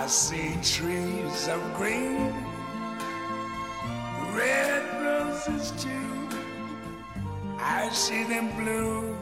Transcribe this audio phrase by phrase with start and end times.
[0.00, 2.32] I see trees of green,
[4.34, 5.90] red roses too.
[7.58, 9.12] I see them blue.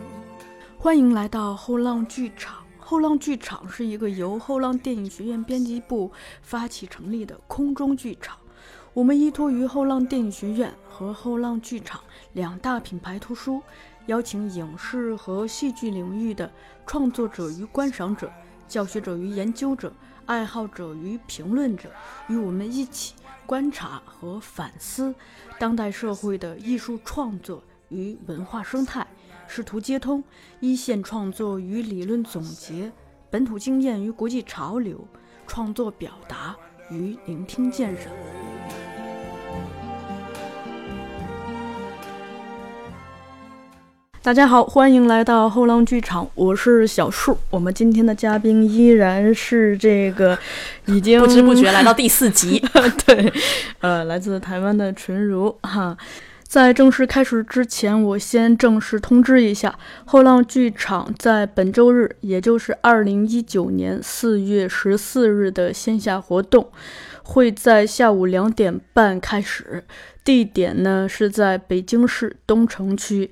[0.79, 2.65] 欢迎来到后浪剧场。
[2.79, 6.13] 后浪剧场是一个由后浪电影学院编辑部
[6.43, 8.39] 发起成立的空中剧场。
[8.95, 12.01] 我们依托于后浪电影学院和后浪剧场
[12.35, 13.61] 两大品牌图书，
[14.07, 16.49] 邀请影视和戏剧领域的
[16.87, 18.31] 创作者与观赏者、
[18.69, 19.93] 教学者与研究者、
[20.29, 21.91] 爱好者与评论者，
[22.29, 23.15] 与我们一起
[23.47, 25.15] 观察和反思
[25.59, 29.07] 当代社会的艺术创作与文化生态。
[29.47, 30.23] 试图接通
[30.61, 32.93] 一线创作与理论总结、
[33.31, 35.03] 本土经验与国际潮流、
[35.47, 36.55] 创作表达
[36.91, 38.13] 与聆听鉴赏。
[44.21, 47.39] 大家好，欢迎来到后浪剧场，我是小树。
[47.51, 50.37] 我们今天的嘉宾依然是这个
[50.87, 52.61] 已经不知不觉来到第四集，
[53.07, 53.33] 对，
[53.81, 55.97] 呃，来自台湾的纯如哈。
[56.43, 66.71] 在正式开始之前，我先正式通知一下，后浪剧场在本周日，也就是二零一九年四月十四日的线下活动，
[67.23, 69.85] 会在下午两点半开始，
[70.25, 73.31] 地点呢是在北京市东城区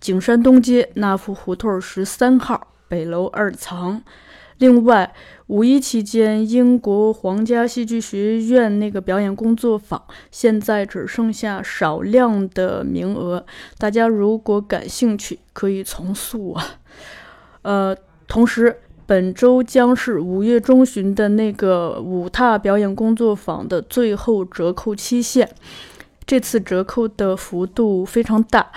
[0.00, 4.02] 景山东街那福胡同十三号北楼二层。
[4.58, 5.14] 另外，
[5.46, 13.46] 五一期间，英国皇家戏剧学院那个表演工作坊现在只剩下少量的名额，
[13.78, 16.64] 大家如果感兴趣，可以从速啊。
[17.62, 25.48] 呃，同时，本周将是五月中旬的那个舞踏表演工作坊的最后折扣期限，
[26.26, 28.72] 这次折扣的幅度非常大，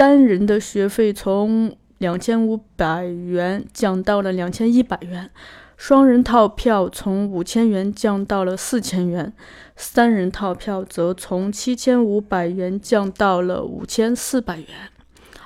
[0.00, 1.76] 单人的学费从。
[1.98, 5.28] 两千五百元降到了两千一百元，
[5.76, 9.34] 双人套票从五千元降到了四千元，
[9.76, 14.66] 三人套票则从七千五百元降到了五千四百元。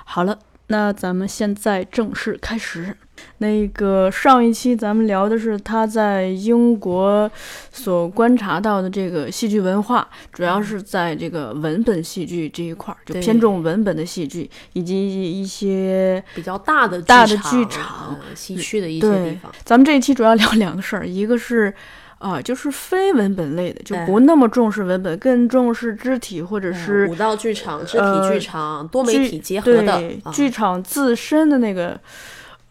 [0.05, 0.39] 好了。
[0.67, 2.95] 那咱们现在正式开始。
[3.39, 7.29] 那个上一期咱们聊的是他在英国
[7.71, 19.51] 所观察到的这个戏剧文化，主要是在这个文本戏剧这一块儿，就偏重文本的戏剧以及一些比较大的大的剧场、西区的一些地方。
[19.63, 21.73] 咱们这一期主要聊两个事儿，一个是。
[22.17, 31.99] 啊，就是非文本类的，就不那么重视文本，更重视肢体或者是舞蹈剧场、肢体剧场、多媒体结合的剧场自身的那个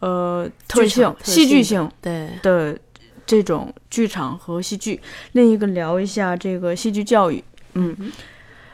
[0.05, 2.77] 呃特性、戏剧性对的
[3.25, 5.01] 这种剧场和戏剧。
[5.31, 7.43] 另一个聊一下这个戏剧教育。
[7.73, 8.11] 嗯，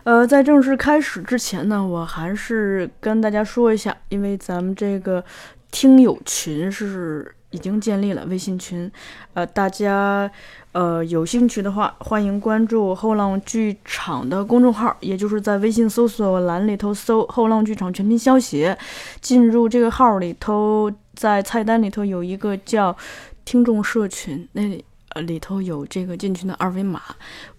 [0.03, 5.23] 呃，在正式开始之前呢，我还是跟大家说一下，因为咱们这个
[5.71, 8.91] 听友群是已经建立了微信群，
[9.33, 10.29] 呃，大家。
[10.73, 18.77] 呃，有兴趣的话，欢迎关注后浪剧场的公众号，也就是在微信搜索栏里头搜“后浪剧场全拼消协”，
[19.19, 22.95] 进入这个号里头，在菜单里头有一个叫
[23.45, 27.01] “听众社群”，那里呃里头有这个进群的二维码。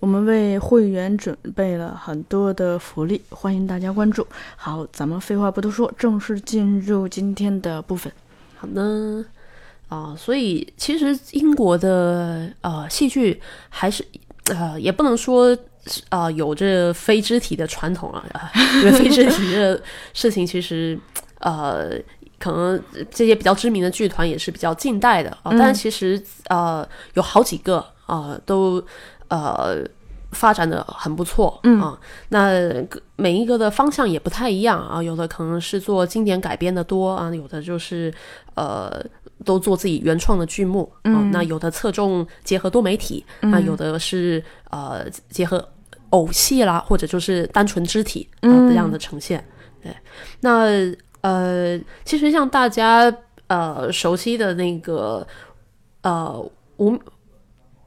[0.01, 4.27] 我们为会员准备了很多的福利，欢迎大家关注。
[4.57, 8.12] 好，咱们废话不多说，正式进入今天的部分。
[8.57, 9.25] 好的。
[9.89, 14.03] 啊，所以其实英国的呃戏剧还是
[14.47, 15.55] 呃也不能说
[16.09, 19.79] 啊有着非肢体的传统了啊，因为非肢体的
[20.15, 20.99] 事情其实
[21.41, 21.91] 呃
[22.43, 28.83] 可能这些比较知名的剧团也是比较近代的啊，但是其实呃有好几个啊都
[29.29, 29.79] 呃
[30.33, 31.99] 发展的很不错啊，
[32.31, 32.51] 那
[33.17, 38.13] 每一个的方向也不太一样啊，有的可能是做经典改编的多啊，有的就是
[38.55, 39.05] 呃。
[39.45, 45.69] 都做自己原创的剧目，嗯，那有的侧重结合多媒体，那有的是呃结合
[46.11, 49.45] 偶戏啦，或者就是单纯肢体这样的呈现。
[49.83, 49.93] 对，
[50.43, 50.69] 那
[51.22, 53.12] 呃，其实像大家
[53.49, 55.26] 呃熟悉的那个
[56.02, 56.38] 呃
[56.76, 56.97] 无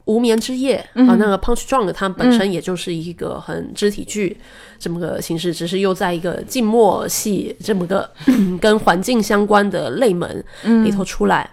[0.04, 4.36] 无眠之夜啊，那个 Punch Drunk，它本身也就是一个很肢体剧
[4.78, 8.08] 这么个形式，只是又在一个静默戏这么个
[8.60, 10.44] 跟环境相关的类门
[10.84, 11.50] 里头出来。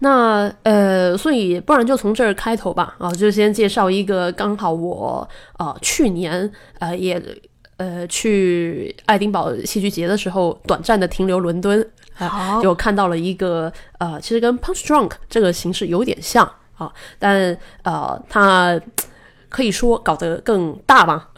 [0.00, 7.20] 那呃，所以不然就从这儿开头吧啊，就先介绍一个刚好我呃去年呃也
[7.78, 11.84] 呃去爱丁堡戏剧节的时候短暂的停留伦敦
[12.18, 16.48] 啊，就看到了一个呃，其实跟 Punch Drunk 这个形式有点像。
[16.78, 18.80] 啊，但呃，它
[19.48, 21.28] 可以说搞得更大吧？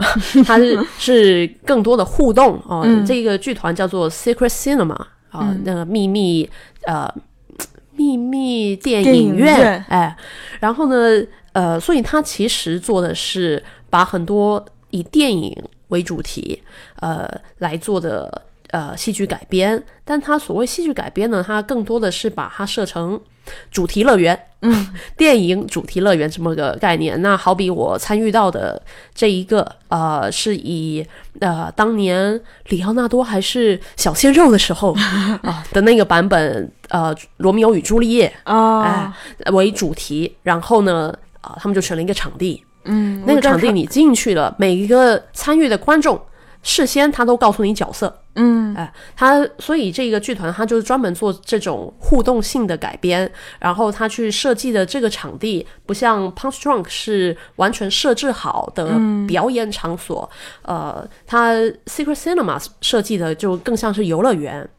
[0.45, 2.85] 它是 是更多的互动哦。
[3.07, 4.93] 这个剧团叫做 Secret Cinema
[5.31, 6.47] 啊，那个秘密
[6.85, 7.11] 呃
[7.95, 10.15] 秘密电电影院，影院哎，
[10.59, 15.57] 然后呢，呃，所以他其实做的是把很多以电影
[15.91, 16.61] 为主题，
[16.99, 17.29] 呃，
[17.59, 18.41] 来做的
[18.71, 23.19] 呃戏剧改编，但它所谓戏剧改编呢，它更多的是把它设成
[23.71, 27.21] 主题乐园，嗯， 电影主题乐园这么个概念。
[27.21, 28.81] 那好比我参与到的
[29.13, 31.05] 这一个，呃，是以
[31.39, 32.39] 呃当年
[32.69, 34.93] 里奥纳多还是小鲜肉的时候
[35.43, 46.19] 啊、的那个版本，呃，《罗密欧与朱丽叶》啊，哎为主题，然后呢，啊、他们就选了一个场地，嗯，那个场地你进去了，每一个参与的观众
[46.63, 53.29] 事先他都告诉你角色，嗯哎，他所以这个剧团他就是专门做这种互动性的改编，
[53.59, 60.29] 然后他去设计的这个场地不像 Punch Drunk 是完全设置好的表演场所，
[60.61, 61.53] 呃，他
[61.85, 64.69] Secret Cinema 设计的就更像是游乐园。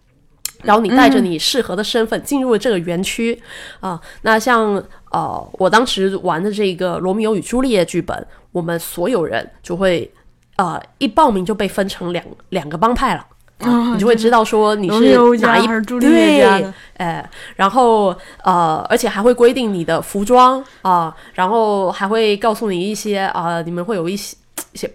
[0.62, 3.40] 然后你带着你适合的身份进入了这个园区
[3.80, 10.10] 啊、那像呃，我当时玩的这个《罗密欧与朱丽叶》剧本，我们所有人就会
[10.56, 13.26] 呃一报名就被分成两两个帮派了。
[13.58, 18.06] 啊你就会知道说你是哪一家还是朱丽叶家对的，哎，然后
[18.42, 24.36] 呃，而且还会规定你的服装啊、然后还会告诉你一些啊、你们会有一些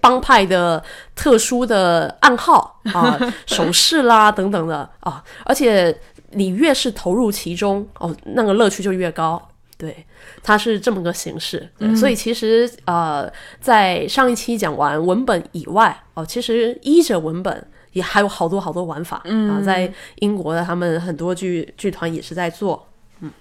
[0.01, 0.83] 帮派的
[1.15, 5.95] 特殊的暗号啊、手势啦等等的啊，而且
[6.31, 9.41] 你越是投入其中哦，那个乐趣就越高。
[9.77, 10.05] 对，
[10.41, 13.31] 它是这么个形式，对所以其实呃，
[13.61, 22.87] 在上一期讲完文本以外哦，其实依着文本也还有好多好多玩法、啊，在英国的他们很多剧剧团也是在做，
[23.21, 23.31] 嗯，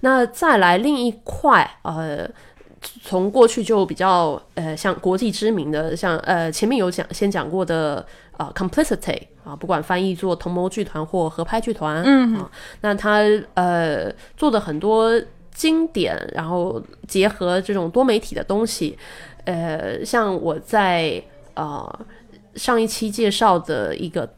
[0.00, 2.26] 那再来另一块呃。
[3.02, 8.04] 从过去就比较呃，像国际知名的，像呃前面有讲先讲过的
[8.36, 12.50] 呃 Complicity 啊，不管翻译做同谋剧团或合拍剧团，嗯啊，
[12.80, 13.20] 那他
[13.54, 15.12] 呃做的很多
[15.52, 18.98] 经典，然后结合这种多媒体的东西，
[19.44, 21.22] 呃，像我在
[21.54, 22.06] 呃
[22.54, 24.28] 上一期介绍的一个。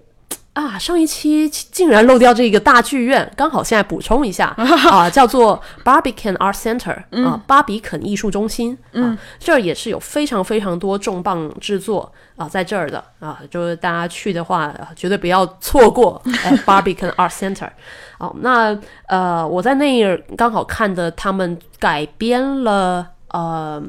[0.59, 4.49] 啊，上一期竟然漏掉这个大剧院，刚好现在补充一下
[4.91, 17.71] 啊，叫做 Barbican Art Center 啊，巴比肯艺术中心啊，这儿也是有非常非常多重磅制作啊，在这儿的啊，就是大家去的话，啊绝对不要错过哎 Barbican Art Center。
[18.19, 18.77] 哦，那
[19.07, 23.81] 呃，我在那儿刚好看的，他们改编了呃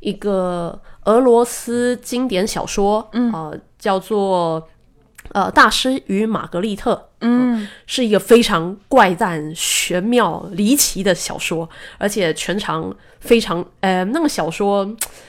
[0.00, 4.66] 一个俄罗斯经典小说，嗯，呃，叫做。
[5.32, 11.68] 呃，大师与玛格丽特，嗯，是一个非常怪诞、玄妙、离奇的小说，
[11.98, 14.88] 而且全长非常，呃，那个小说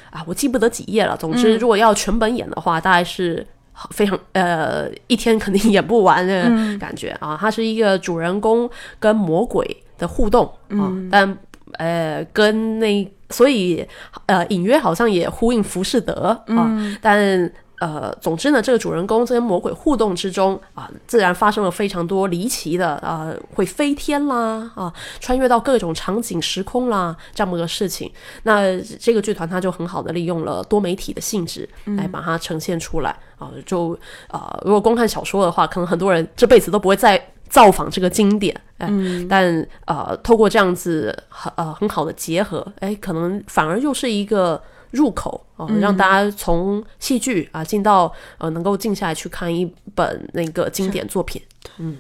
[0.10, 1.18] 啊，我记不得几页了。
[1.18, 3.46] 总之，如果要全本演的话，大概是
[3.92, 6.44] 非常呃一天肯定演不完的
[6.80, 7.38] 感觉、啊。
[7.40, 11.38] 它是一个主人公跟魔鬼的互动啊，但
[11.74, 13.86] 呃跟那所以
[14.28, 17.52] 呃隐约好像也呼应浮士德啊，但。
[17.80, 28.12] 呃，总之呢，这个主人公跟魔鬼互动之中啊，自然发生了非常多离奇的啊，会飞天啦啊，穿越到各种场景时空啦这么个事情。
[28.44, 33.98] 那这个剧团它就很好的利用了多媒体的性质来把它呈现出来啊，就
[34.30, 38.90] 啊，如果光看小说的话，可能很多人这辈子都不会再造访这个经典，哎，
[39.30, 44.60] 但呃，透过这样子很呃很好的结合，哎，可能反而又是一个。
[44.98, 51.42] 入口啊、让大家从戏剧啊进到呃能够静下来去看一本那个经典作品，
[51.78, 51.98] 嗯，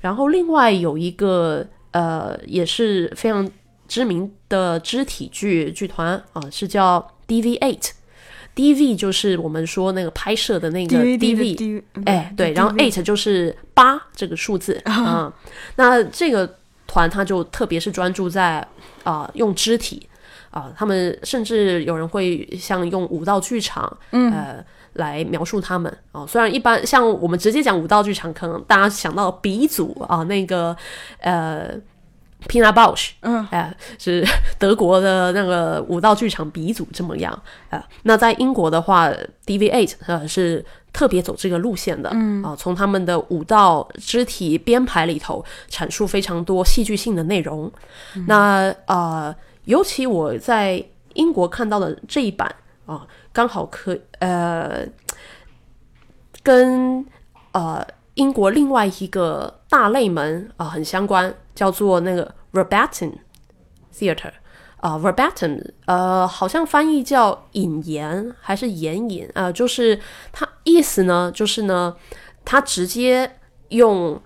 [0.00, 3.48] 然后另外有一个呃也是非常
[3.86, 7.90] 知名的肢体剧剧团啊、是叫 DV Eight。
[8.56, 15.32] DV 就是我们说那个拍摄的那个 DV，D，哎，对，然后 eight 就是八这个数字 啊、
[15.74, 16.48] 那这个
[16.86, 18.64] 团它就特别是专注在
[19.02, 20.06] 啊、用肢体
[20.54, 24.64] 啊、他们甚至有人会像用武道剧场，嗯，呃。
[24.94, 30.76] 来描述他们啊、虽然一般像我们直接讲武道剧场，可能大家想到鼻祖啊、那个
[31.18, 31.68] 呃
[32.46, 34.24] Pina Bausch，嗯，哎、是
[34.56, 37.36] 德国的那个武道剧场鼻祖这么样
[37.70, 39.10] 啊、那在英国的话
[39.44, 47.68] ，DV Eight 呃是特别走这个路线的，嗯啊、从他们的舞蹈肢体编排里头阐述非常多戏剧性的内容。
[48.28, 52.54] 那呃，尤其我在英国看到的这一版
[52.86, 54.86] 啊、刚好可呃
[56.42, 57.04] 跟
[57.52, 63.12] 呃英国另外一个大类门啊、很相关，叫做那个 verbatim
[63.92, 64.30] theater
[64.76, 69.98] 啊、verbatim 呃好像翻译叫引言还是言引啊、就是
[70.30, 71.96] 它意思呢就是呢，
[72.44, 74.20] 它直接用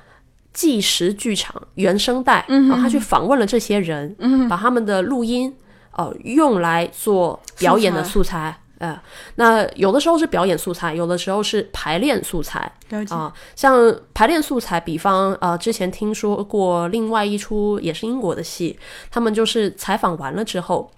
[0.53, 4.17] 纪实剧场原声带，然后他去访问了这些人，
[4.49, 5.55] 把他们的录音
[5.93, 8.61] 呃用来做表演的素材。
[8.79, 8.97] 呃，
[9.35, 12.73] 那有的时候是表演素材，有的时候是排练素材。
[13.11, 18.79] 啊、像排练素材，比方呃，之前听说过另外一出也是英国的戏，
[19.11, 20.89] 他们就是采访完了之后，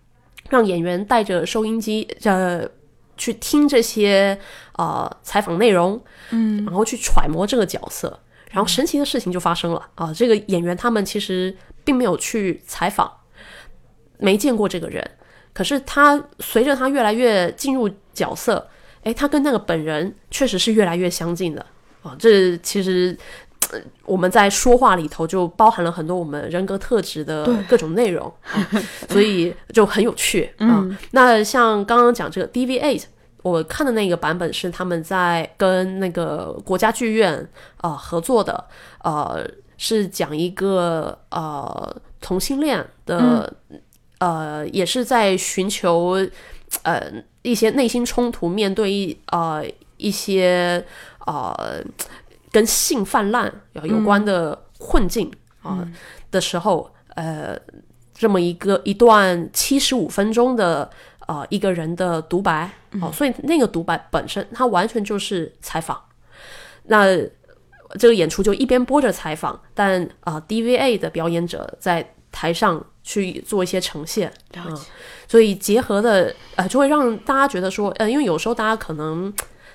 [0.50, 2.68] 让演员带着收音机，呃，
[3.16, 4.38] 去听这些
[4.76, 5.98] 呃采访内容，
[6.32, 13.10] 嗯，然后去揣摩这个角色，然后神奇的事情就发生了啊、这个演员他们其实并没有去采访，
[14.18, 15.08] 没见过这个人，
[15.52, 18.68] 可是他随着他越来越进入角色，
[19.02, 21.64] 诶，他跟那个本人确实是越来越相近的
[22.02, 23.16] 啊、这其实。
[23.72, 28.66] 呃我们在说话里头就包含了很多我们人格特质的各种内容，啊
[29.08, 33.04] 所以就很有趣啊、那像刚刚讲这个 DV Eight，
[33.42, 37.48] 我看的那个版本是他们在跟那个国家剧院
[37.80, 38.64] 呃合作的，
[39.02, 43.54] 呃，是讲一个呃同性恋的，
[44.18, 46.18] 呃，也是在寻求
[46.82, 47.10] 呃
[47.42, 49.64] 一些内心冲突，面对一呃
[49.96, 50.84] 一些
[51.26, 51.82] 呃
[52.52, 55.30] 跟性泛滥呃有关的困境
[55.62, 55.86] 啊、
[56.30, 57.58] 的时候，呃，
[58.12, 60.90] 这么一个一段七十五分钟的
[61.30, 62.68] 呃一个人的独白
[63.00, 65.96] 哦、所以那个独白本身它完全就是采访。
[66.84, 67.06] 那
[68.00, 74.32] 这个演出就一边播着采访，但啊、呃 DVA 的表演者在台上去做一些呈现。
[75.28, 79.32] 所以结合的呃，就会让大家觉得说，呃，因为有时候大家可能。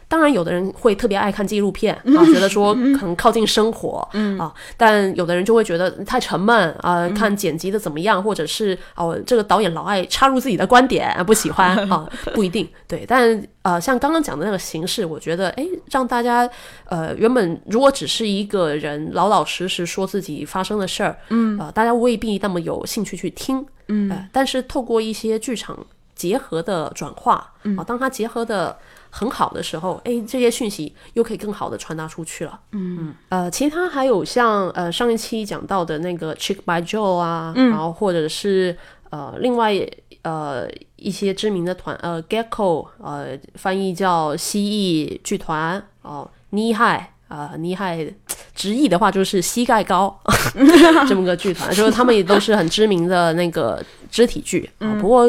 [0.07, 4.37] 当然，有的人会特别爱看纪录片 啊，觉得说可能靠近生活，嗯。
[4.39, 12.67] 啊，但有的人就会觉得太沉闷啊，看剪辑的怎么样，或者是哦，这个导演老爱插入自己的观点，啊不喜欢 啊，不一定。
[12.87, 13.05] 对。
[13.07, 16.47] 但呃，像刚刚讲的那个形式，我觉得哎，让大家
[16.85, 25.77] 呃，原本如果只是一个人老老实实说自己发生的事儿，嗯，呃，大家未必那么有兴趣去听，嗯、呃，但是透过一些剧场
[26.13, 28.77] 结合的转化，啊、当它结合的
[29.17, 32.59] 很好的时候，哎，这些讯息又可以更好的传达出去了。
[32.73, 38.77] 嗯嗯，呃，其他还有像呃上一期讲到的那个 Chick by Joe 啊，然后或者是
[39.11, 39.73] 呃另外
[40.23, 40.67] 呃
[40.97, 48.13] 一些知名的团，呃 Gecko，呃翻译叫蜥蜴剧团哦，尼海啊尼海。
[48.55, 50.17] 直译的话就是膝盖高
[51.09, 55.27] 这么个剧团，就是他们也都是很知名的那个肢体剧啊、不过，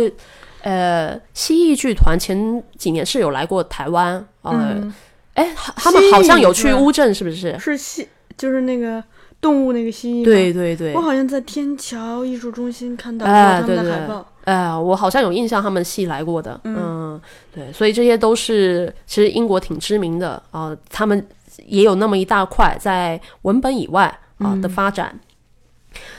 [0.67, 4.93] 呃，蜥蜴剧团前几年是有来过台湾，呃，
[5.35, 7.57] 哎、他们好像有去乌镇，是不是？
[7.57, 9.01] 是蜥，就是那个
[9.41, 10.25] 动物那个蜥蜴。
[10.25, 14.27] 对对对我，好像在天桥艺术中心看到过哎他们的对对海报。
[14.43, 17.21] 呃，我好像有印象，他们戏来过的，嗯，
[17.55, 21.25] 对，所以这些都是其实英国挺知名的啊、他们
[21.65, 25.17] 也有那么一大块在文本以外啊、的发展。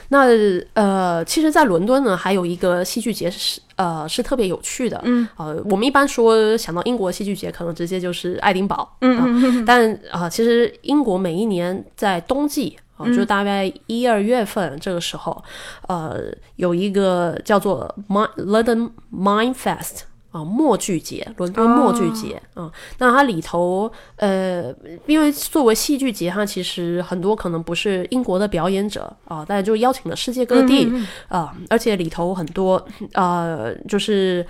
[0.09, 0.25] 那
[0.73, 12.77] 呃，其实，在伦敦呢，还有一个戏剧节是呃是特别有趣的，嗯，呃，我们一般说想到英国戏剧节，可能直接就是爱丁堡，嗯嗯但啊、呃其实英国每一年在冬季。
[12.97, 15.43] 啊，就大概一二月份这个时候，
[15.87, 16.19] 呃，
[16.55, 19.99] 有一个叫做 Mind London Mind Fest
[20.37, 24.73] 啊，默剧节，伦敦默剧节啊、嗯那它里头，呃，
[25.05, 30.91] 因为作为戏剧节，它其实很多可能不是英国的表演者啊、但就邀请了世界各地
[31.27, 34.45] 啊、而且里头很多呃，就是。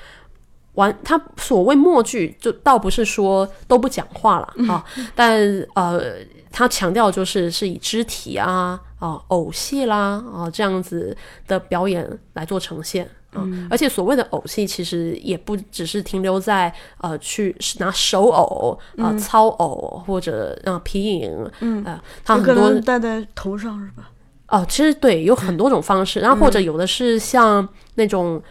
[0.77, 5.41] 完，他所谓默剧，就倒不是说都不讲话了啊，但
[5.73, 6.17] 呃，
[6.51, 11.17] 他强调就是是以肢体啊啊偶戏啦啊这样子
[11.47, 13.09] 的表演来做呈现。
[13.33, 24.09] 啊，而且所谓的偶戏，其实也不只是停留在呃去拿手偶啊、操偶或者啊皮影，嗯啊，它很多戴在头上是吧？
[24.47, 28.41] 哦，其实对，有很多种方式，然后或者有的是像那种，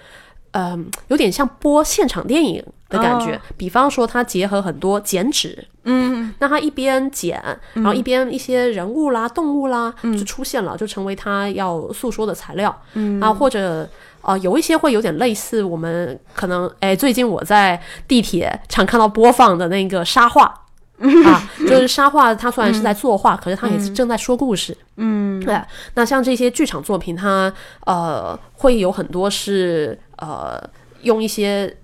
[0.51, 3.35] 嗯、有点像播现场电影的感觉。
[3.35, 7.43] 哦比方说，它结合很多剪纸，嗯，那它一边剪，
[7.73, 13.89] 然后一边一些人物啦、动物啦就出现了，就成为他要诉说的材料，嗯，啊，或者。
[14.27, 20.47] 啊、有一些会有点类似我们可能，哎，最近我在地铁常看到播放的那个沙画，
[21.25, 24.77] 啊，就是沙画，它虽然是在作画，可是它也是正在说故事。
[24.97, 25.57] 嗯，对。
[25.95, 27.53] 那像这些剧场作品，它
[27.85, 30.61] 呃会有很多是呃
[31.03, 31.77] 用一些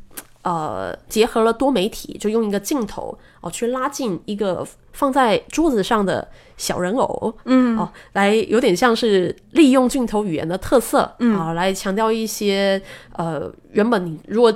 [0.42, 11.38] 呃结合了多媒体，就用一个镜头哦、去拉近一个放在桌子上的小人偶，嗯，哦，来有点像是利用镜头语言的特色，嗯。
[11.38, 12.80] 啊、来强调一些
[13.12, 14.52] 呃原本你如果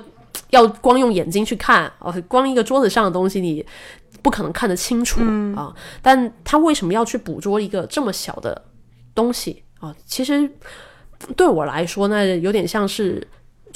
[0.50, 3.66] 要光用眼睛去看，哦，光一个桌子上的东西你。
[4.22, 5.20] 不可能看得清楚、
[5.54, 8.60] 啊，但他为什么要去捕捉一个这么小的
[9.14, 9.62] 东西？
[9.78, 10.50] 啊，其实
[11.36, 13.24] 对我来说呢，有点像是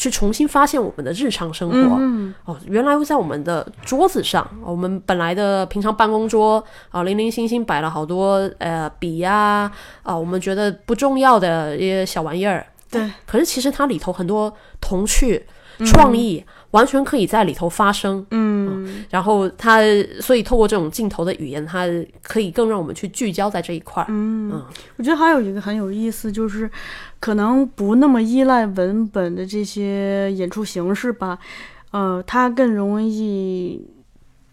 [0.01, 1.97] 去重新发现我们的日常生活。
[1.99, 9.71] 嗯哦，原来在我们的桌子上，我们本来的平常办公桌啊，零零星星摆了好多呃笔呀
[10.03, 12.65] 啊，我们觉得不重要的一些小玩意儿。
[12.91, 15.45] 对，可是其实它里头很多童趣、
[15.85, 18.27] 创意，完全可以在里头发生。
[18.31, 19.81] 嗯，然后它，
[20.21, 21.85] 所以透过这种镜头的语言，它
[22.23, 24.07] 可以更让我们去聚焦在这一块儿。
[24.09, 24.51] 嗯
[24.97, 26.69] 我觉得还有一个很有意思，就是
[27.21, 31.39] 可能不那么依赖文本的这些演出形式吧，
[31.93, 33.87] 呃，它更容易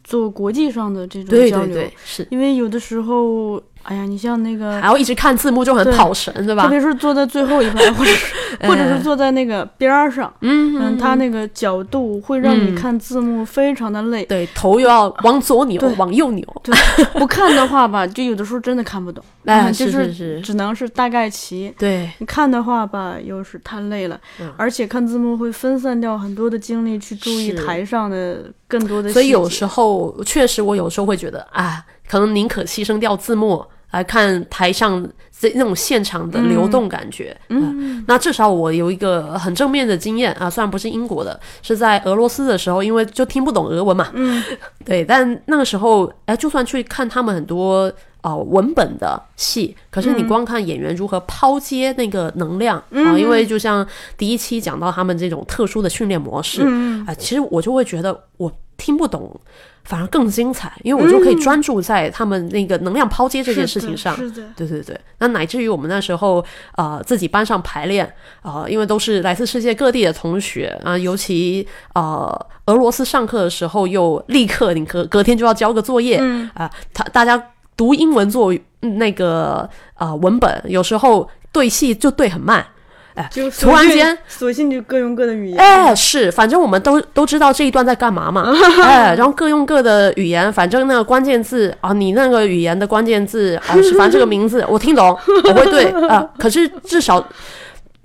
[0.03, 2.27] 做国际上的这种交流，对对对，是。
[2.29, 6.69] 因为有的时候，哎呀，你像那个还要一直看字幕就很对跑神，对吧特？
[6.69, 8.35] 别是坐在最后一排，或者是
[8.67, 14.25] 或者是坐在那个边儿上，嗯嗯，它那个角度会让你嗯看字幕非常的累。
[14.25, 16.45] 对，头又要往左扭，往右扭。
[16.63, 16.75] 对，
[17.19, 21.73] 不看的话吧，就有的时候真的看不懂，哎嗯就是只能是大概齐。
[21.77, 29.09] 对，你看的话吧，又是太累了，嗯而且看字幕会分散掉很多的精力去注意台上的更多的。
[29.11, 35.07] 所以有时候确实，我有时候会觉得啊，可能宁可牺牲掉字幕来看台上
[35.39, 37.35] 这那种现场的流动感觉。
[37.49, 44.09] 嗯，那至少我有一个很正面的经验啊，虽然不是英国的，是在俄罗斯的时候，因为就听不懂俄文嘛。
[44.13, 44.43] 嗯，
[44.85, 47.91] 对，但那个时候，哎，就算去看他们很多。
[48.27, 57.05] 啊、文本的戏，可是你光看演员如何抛接那个能量啊、因为就像第一期讲到他们这种特殊的训练模式，嗯。
[57.07, 59.39] 啊，其实我就会觉得我听不懂，
[59.85, 64.13] 反而更精彩，因为我就可以专注在他们那个能量抛接这件事情上。
[64.13, 66.43] 是的，是的对对对，那乃至于我们那时候
[66.75, 68.05] 呃自己班上排练
[68.41, 71.65] 啊、呃因为都是来自世界各地的同学啊、尤其
[71.95, 77.41] 呃俄罗斯上课的时候又立刻你隔隔天就要交个作业啊、嗯他大家
[77.77, 82.65] 读英文作嗯那个呃文本，有时候对戏就对很慢。
[83.13, 85.57] 哎就突然间，索性就各用各的语言。
[85.57, 95.07] 哎，是，反正我们都都知道这一段在干嘛嘛， 哎，然后各用各的语言，反正那个关键字啊，你那个语言的关键字啊，是反正这个名字我听懂，
[95.45, 97.27] 我会对啊，可是至少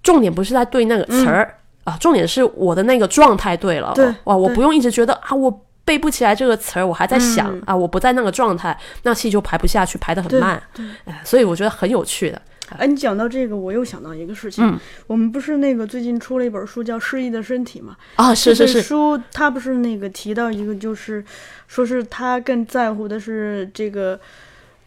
[0.03, 5.61] 重点不是在对那个词儿、啊，重点是我的那个状态对了，对哇，我不用一直觉得啊我。
[5.85, 12.41] 背不起来这个词儿，我还在想、嗯啊，我不在那个状态，那戏就排不下去，排得很慢，对哎，所以我觉得很有趣的。
[12.79, 14.65] 哎，你讲到这个，我又想到一个事情。
[14.65, 17.97] 嗯我们不是那个最近出了一本书叫《失忆的身体》吗？
[18.15, 21.23] 啊，是是是，书它不是那个提到一个，就是
[21.67, 24.19] 说是他更在乎的是这个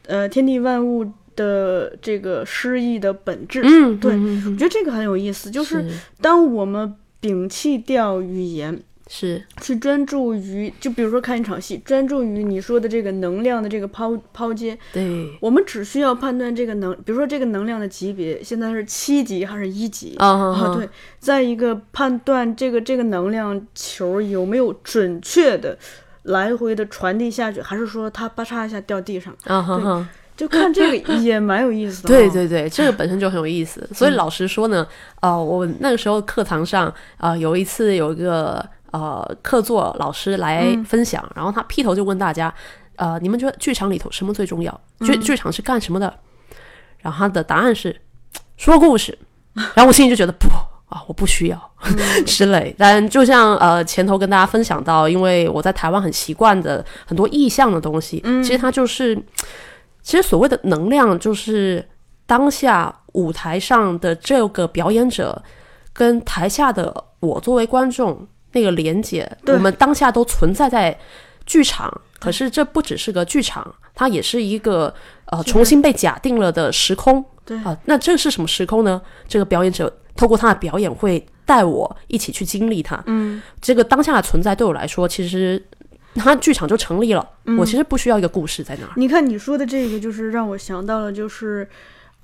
[0.08, 1.05] 呃天地万物
[1.36, 3.62] 的这个失意的本质。
[3.63, 20.75] 嗯，对我觉得这个很有意思，就是是当我们摒弃掉语言，是，去专注于，就比如说看一场戏，专注于你说的这个能量的这个抛抛接，对，我们只需要判断这个能，比如说这个能量的级别现在是七级还是一级啊啊？
[20.75, 20.89] 对，
[21.19, 25.77] 再一个判断这个这个能量球有没有准确的
[26.23, 29.35] 来回的传递下去，还是说它吧嚓一下掉地上？
[29.43, 30.09] 啊哈哈。
[30.35, 33.87] 就看这个也蛮有意思的、 对，对对，这个本身就很有意思。
[33.93, 34.85] 所以老实说呢，
[35.21, 42.53] 呃，我那个时候课堂上，呃，有一次有一个呃客座老师来分享，然后他劈头就问大家，
[42.95, 44.81] 呃，你们觉得剧场里头什么最重要？
[45.01, 46.13] 剧剧场是干什么的？
[46.99, 47.95] 然后他的答案是
[48.58, 49.17] 说故事。
[49.53, 50.47] 然后我心里就觉得不。
[50.88, 51.71] 啊，我不需要、
[52.27, 59.15] 之类，但就像呃前头跟大家分享到，因为我在台湾很习惯的很多意象的东西，其实它就是
[60.03, 61.84] 其实所谓的能量，就是
[62.27, 65.41] 当下舞台上的这个表演者
[65.91, 70.97] 跟台下的我作为观众那个连接，我们当下都存在在
[71.45, 72.01] 剧场。
[72.17, 74.91] 可是这不只是个剧场，它也是一个
[75.25, 77.23] 呃重新被假定了的时空。
[77.45, 78.99] 对啊、那这是什么时空呢？
[79.27, 82.99] 这个表演者透过他的表演会带我一起去经历它。
[83.05, 85.63] 嗯，这个当下的存在对我来说，其实
[86.15, 87.29] 它剧场就成立了。
[87.59, 88.93] 我其实不需要一个故事在那儿。
[88.95, 91.69] 你看你说的这个，就是让我想到了，就是，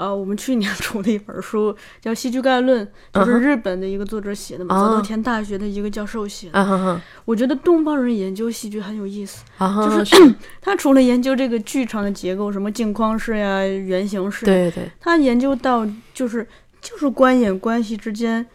[0.02, 2.84] 呃，我们去年 出的一本书叫《戏剧概论》，
[3.14, 7.02] 就是日本的一个作者写的嘛，啊早稻田大学的一个教授写的。
[7.26, 10.16] 我觉得东方人研究戏剧很有意思，就是。
[10.60, 14.90] 他除了研究这个剧场的结构，什么镜框式呀、圆形式，，对对。
[15.00, 16.48] 他研究到就是
[16.82, 18.46] 就是观演关系之间，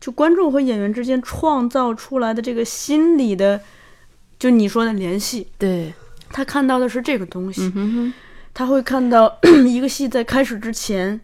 [0.00, 3.60] 就观众和演员之间创造出来的这个心理的，
[4.38, 5.92] 就你说的联系，对，
[6.30, 7.62] 他看到的是这个东西。
[7.62, 8.14] 嗯哼哼，
[8.54, 11.20] 他会看到 一个戏在开始之前、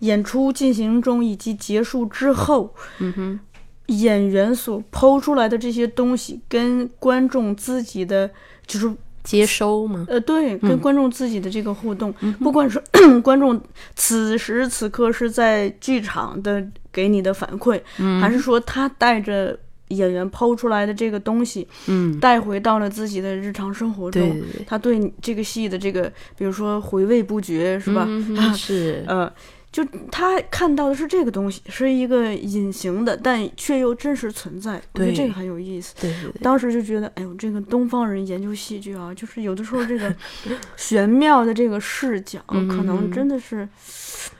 [0.00, 3.40] 演出进行中以及结束之后，嗯哼，
[3.86, 8.30] 演员所抛出来的这些东西跟观众自己的
[8.66, 8.90] 就是
[9.22, 10.04] 接收吗？
[10.08, 12.82] 呃，对，跟观众自己的这个互动，不管是
[13.22, 13.60] 观众
[13.94, 17.80] 此时此刻是在剧场的给你的反馈，
[18.20, 19.56] 还是说他带着
[19.92, 28.04] 演员抛出来的这个东西，嗯，带回到了自己的日常生活中，对对对他对这个戏的这个，比如说回味不绝，是吧？
[28.08, 29.32] 嗯 是，呃，
[29.70, 34.80] 就他看到的是这个东西，是一个隐形的，但却又真实存在。
[34.92, 35.94] 我觉得这个很有意思。
[36.00, 40.14] 对当时就觉得，哎呦，这个东方人研究戏剧啊，就是有的时候这个
[40.76, 43.68] 玄妙的这个视角，可能真的是，嗯，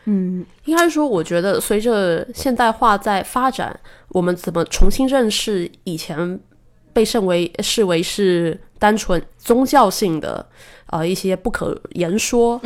[0.05, 0.45] 嗯。
[0.65, 3.79] 应该说，我觉得随着现代化在发展，
[4.09, 6.39] 我们怎么重新认识以前
[6.93, 10.45] 被视为视为是单纯宗教性的
[10.87, 12.61] 呃一些不可言说，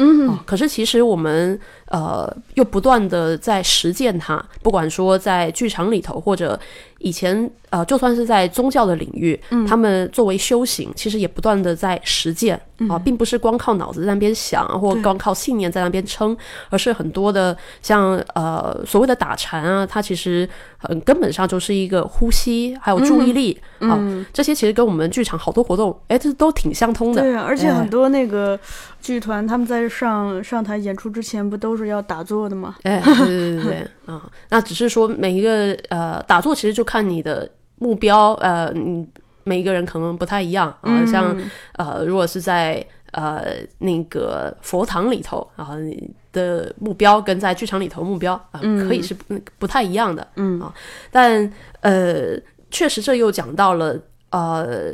[0.47, 6.59] 可是其实我们呃又不断的在实践它，不管说在剧场里头，或者
[7.01, 12.59] 以前呃就算是在宗教的领域，他们作为修行，其实也不断的在实践。
[12.91, 15.03] 啊，并不是光靠脑子在那边想，或对。
[15.03, 16.37] 光靠信念在那边撑，
[16.69, 23.99] 而是很多的像呃所谓的打禅啊，它其实很根本上就是一个呼吸，还有注意力、啊，
[24.31, 27.21] 这些其实跟我们剧场好多活动，哎，这都挺相通的。
[27.23, 28.59] 对啊，而且哎很多那个
[29.01, 32.77] 剧团他们在上上台演出之前，不都是要打坐的吗？
[32.85, 39.05] 哎，对对对对对啊，那只是说每一个呃打坐，其实就看你的目标，呃，你
[39.43, 41.05] 每一个人可能不太一样啊。
[41.07, 41.37] 像
[41.73, 50.73] 呃，如果是在呃那个佛堂里头啊，你的目标跟在剧场里头目标啊，可以是不不太一样的，嗯啊，
[51.11, 52.39] 但呃，
[52.71, 53.99] 确实这又讲到了
[54.31, 54.93] 呃。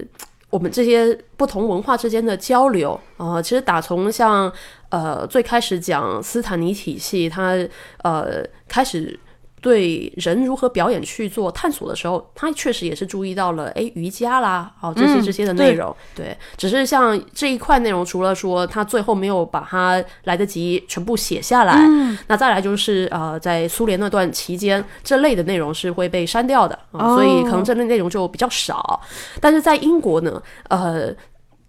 [0.52, 4.52] 我们这些不同文化之间的交流，呃，其实打从像
[4.90, 7.56] 呃最开始讲斯坦尼体系，它
[8.02, 9.18] 呃开始
[9.62, 21.78] 对人如何表演去做探索的时候，他确实也是注意到了诶瑜伽啦，哦这些嗯这些的内容，对，只是像这一块内容，除了说他最后没有把它来得及全部写下来，
[22.26, 29.00] 那再来就是呃在苏联那段期间，这类的内容是会被删掉的，啊所以可能这类内容就比较少。
[29.40, 31.14] 但是在英国呢，呃，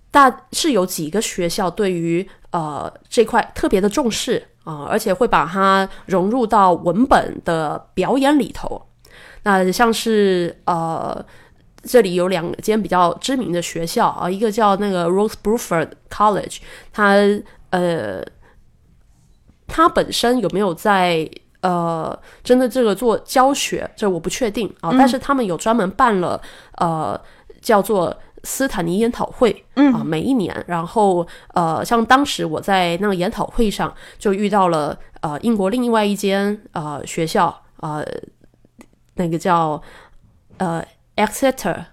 [0.10, 8.82] 大是有几个学校对于呃这块特别的重视啊、而且会把它融入到文本的表演里头。
[9.44, 11.26] 那像是呃。
[11.86, 16.60] 这里有两间比较知名的学校啊，一个叫那个 Rose Bruford College，
[16.94, 17.18] 它
[17.72, 18.24] 呃，
[19.68, 26.42] 它本身有没有在呃针对这个做教学，这我不确定啊，但是他们有专门办了
[26.78, 27.20] 呃
[27.60, 38.06] 叫做斯坦尼研讨会，嗯啊，每一年，然后呃，像当时我在那个研讨会上就遇到了呃英国另外一间呃学校，呃，
[39.16, 39.82] 那个叫
[40.58, 41.86] 呃 Exeter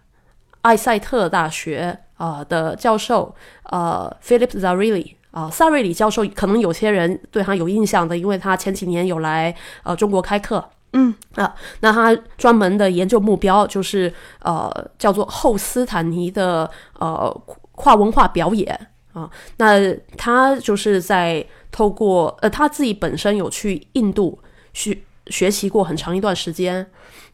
[0.63, 3.35] 艾塞特大学啊、呃的教授
[3.65, 10.69] 呃 Philip Zarrilli 啊、萨瑞里教授，可能有些人对他有印象的，因为他前几年有来呃中国开课。
[10.93, 17.31] 嗯啊，那他专门的研究目标就是呃叫做后斯坦尼的呃
[17.73, 19.31] 跨文化表演啊。
[19.59, 24.39] 那他就是在透过呃他自己本身有去印度
[24.73, 24.99] 学
[25.29, 26.85] 学习过很长一段时间，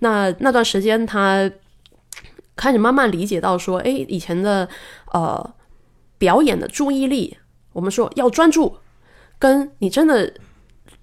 [0.00, 1.50] 那那段时间他
[2.54, 4.68] 开始慢慢理解到说，诶，以前的
[5.12, 5.54] 呃
[6.18, 7.36] 表演的注意力，
[7.72, 8.76] 我们说要专注，
[9.38, 10.32] 跟你真的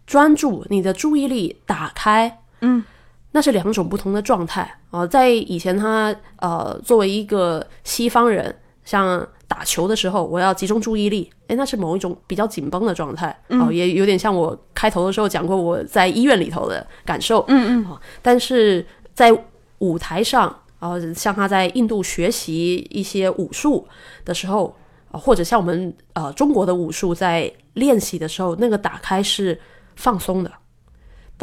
[0.05, 2.83] 专注，你的注意力打开，嗯，
[3.31, 4.61] 那是两种不同的状态。
[4.89, 13.27] 啊、呃在以前他呃作为一个西方人，像打球的时候，我要集中注意力，诶，那是某一种比较紧绷的状态。
[13.49, 19.31] 啊、也有点像我开头的时候讲过我在医院里头的感受，嗯嗯，但是在
[19.77, 20.59] 舞台上。
[20.83, 23.87] 啊，像他在印度学习一些武术
[24.25, 24.75] 的时候，
[25.11, 29.57] 啊，或者像我们呃中国的武术在练习的时候，那个打开是
[29.95, 30.51] 放松的，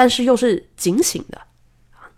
[0.00, 1.38] 但是又是警醒的，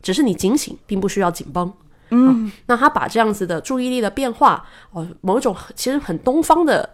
[0.00, 1.72] 只是你警醒，并不需要紧绷。
[2.10, 6.88] 嗯，那他把这样子的注意力的变化，哦、某一种其实很东方的，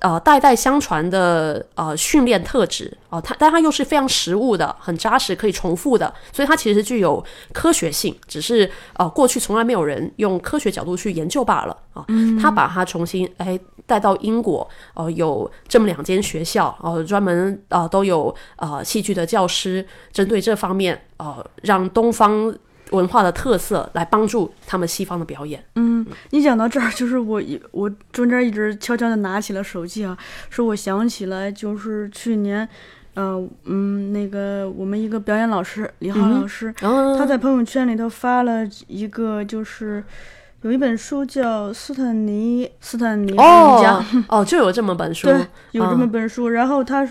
[0.00, 12.04] 呃，代代相传的呃训练特质哦，它但它又是非常实物的，很扎实，可以重复的，所以它其实具有科学性，只是呃过去从来没有人用科学角度去研究罢了啊。
[12.42, 13.56] 他把它重新哎
[13.90, 22.54] 带到英国，呃、有这么两间学校，呃、专门呃都有呃戏剧的教师，针对这方面呃让东方。
[22.90, 25.64] 文化的特色来帮助他们西方的表演。
[25.76, 30.18] 嗯你讲到这儿，就是我一我中间一直悄悄的拿起了手机啊，
[30.50, 32.68] 说我想起来，就是去年，
[33.14, 40.02] 呃嗯，那个我们一个表演老师李浩老师，他在朋友圈里头发了一个就是
[40.62, 45.38] 有一本书叫斯坦尼斯坦尼瑜伽，哦哦，就有这么本书，对，
[45.72, 46.48] 有这么嗯本书。
[46.50, 47.06] 然后他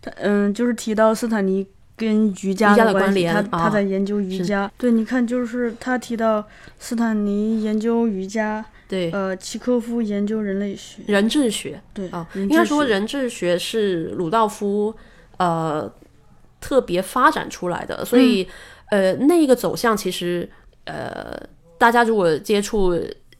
[0.00, 4.70] 他嗯，就是提到斯坦尼跟瑜伽的关联他啊他在研究瑜伽。
[4.78, 6.46] 对，你看，就是他提到
[6.78, 11.02] 斯坦尼研究瑜伽，对，呃，契科夫研究人类学。
[11.08, 11.80] 人质学。
[11.92, 14.94] 对啊，人应该说人质学是鲁道夫
[15.38, 15.92] 呃
[16.60, 18.46] 特别发展出来的，所以、
[18.90, 20.48] 呃那个走向其实
[20.84, 21.36] 呃
[21.78, 22.94] 大家如果接触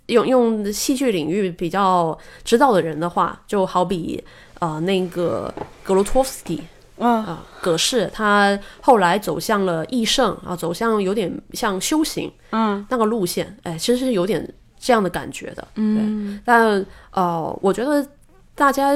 [0.06, 4.22] 用用戏剧领域比较知道的人的话，就好比
[4.60, 6.62] 呃那个格罗托夫斯基。
[6.98, 15.68] 啊，啊，葛氏他后来走向了义圣啊，走向有点像修行嗯那个路线，哎，其实是有点这样的感觉的。
[15.74, 18.08] 嗯，但呃，我觉得
[18.54, 18.92] 大家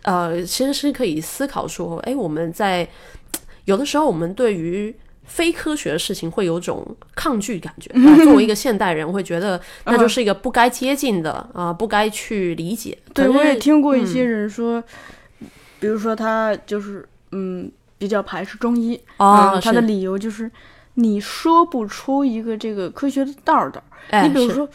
[0.00, 2.88] 呃其实是可以思考说，哎，我们在
[3.66, 7.90] 有的时候我们对于非科学的事情会有种抗拒感觉。
[7.90, 12.96] 啊作为一个现代人，会觉得那就是一个不该接近的啊、不该去理解。
[13.12, 14.82] 对，我也听过一些人说，
[15.78, 20.50] 比如说他就是嗯比较排斥中医，啊，嗯他的理由就是
[20.94, 23.82] 你说不出一个这个科学的道儿道。
[24.10, 24.68] 哎你比如说，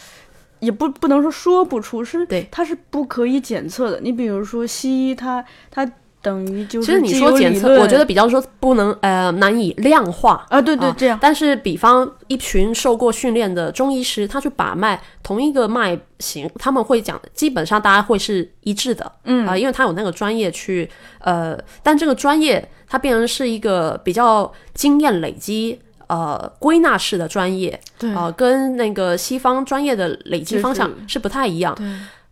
[0.59, 3.99] 也不不能说说不出，是对它是不可以检测的。
[4.01, 5.89] 你比如说西医它，它
[6.21, 10.45] 等于就是其实你说检测，我觉得比较说不能呃难以量化。
[10.49, 25.79] 啊，对对，啊这样，但是，比方一群受过训练的中医师，他去把脉，同一个脉型，他们会讲，基本上大家会是一致的，嗯啊、因为他有那个专业去，呃，但这个专业它变成是一个比较经验累积。
[26.07, 31.73] 呃，归纳式的专业，对啊、跟那个西方专业的累积方向是不太一样。
[31.73, 31.87] 对，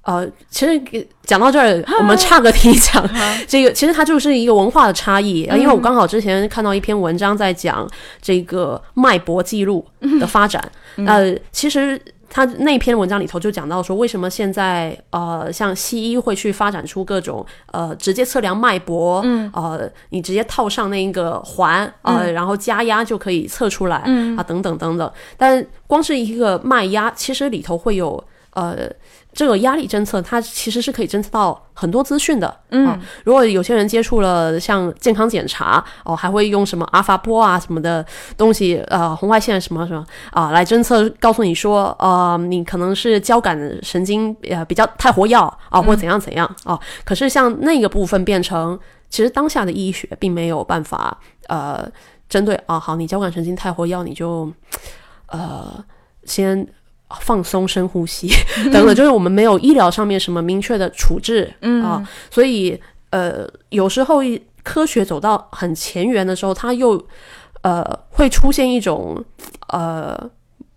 [0.09, 3.07] 呃，其实讲到这儿，我们岔个题讲，
[3.47, 5.45] 这个其实它就是一个文化的差异。
[5.45, 7.87] 呃因为我刚好之前看到一篇文章在讲
[8.21, 9.85] 这个脉搏记录
[10.19, 10.63] 的发展，
[11.05, 12.01] 呃，其实。
[12.31, 25.11] 他那篇文章里头就讲到说，为什么现在呃，像西医会去发展出各种呃直接测量脉搏，嗯，呃，你直接套上那个环，呃，然后加压就可以测出来，嗯啊，等等等等。
[25.37, 28.77] 但光是一个脉压，其实里头会有呃
[29.31, 32.59] 这个压力侦测，它其实是可以侦测到很多资讯的。
[32.71, 38.03] 嗯、如果有些人接触了像健康检查哦，还会用什么阿法波啊什么的
[38.35, 48.77] 东西，呃，红外线什么什么啊、来侦测，告诉你说，呃，你可能是交感神经呃比较太活跃啊，或者怎样怎样啊、可是像那个部分变成，
[49.09, 51.15] 其实当下的医学并没有办法
[51.47, 51.87] 呃
[52.27, 54.51] 针对啊，好，你交感神经太活跃，你就
[55.27, 55.83] 呃
[56.25, 56.67] 先。
[57.21, 58.29] 放松、深呼吸
[58.71, 61.83] 等等，就是我们没有医疗上面什么明确的处置，嗯。
[61.83, 64.19] 啊，所以呃，有时候
[64.63, 67.03] 科学走到很前沿的时候，它又
[67.61, 69.23] 呃会出现一种
[69.69, 70.15] 呃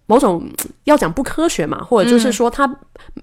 [0.07, 0.49] 某种
[0.85, 2.68] 要讲不科学嘛，或者就是说它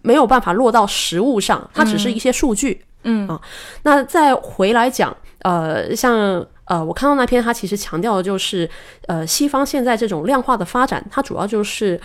[0.04, 3.28] 没有办法落到实物上，它只是一些数据，嗯。
[3.28, 3.42] 啊，
[3.84, 6.46] 那再回来讲，呃，像。
[6.70, 8.70] 呃，我看到那篇，它其实强调的就是，
[9.08, 12.00] 呃，西方现在这种量化的发展，它主要就是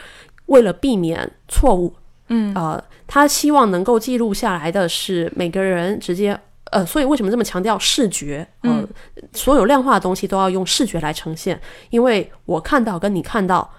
[0.47, 1.95] 为了避免错误，
[2.29, 6.39] 嗯呃，他希望能够记录下来的是每个人直接。
[6.71, 8.45] 呃，所以为什么这么强调视觉？
[8.63, 8.85] 呃，
[9.33, 13.71] 所有量化的东西都要用视觉来呈现，因为我看到跟你看到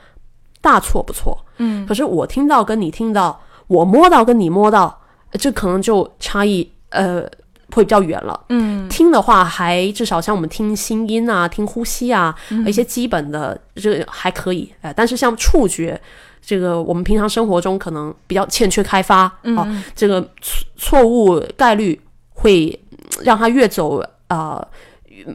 [0.61, 4.97] 大错不错，嗯，可是我听到跟你听到，我摸到跟你摸到，
[5.31, 7.23] 呃这可能就差异呃
[7.71, 8.45] 会比较远了。
[8.47, 15.99] 嗯听的话，还至少像我们听心音啊、听呼吸啊，嗯一些基本的这个还可以，哎、但是像触觉。
[16.45, 24.67] 这个我们平常生活中可能比较欠缺开发啊、嗯这个错错误概率会嗯让它越走啊、呃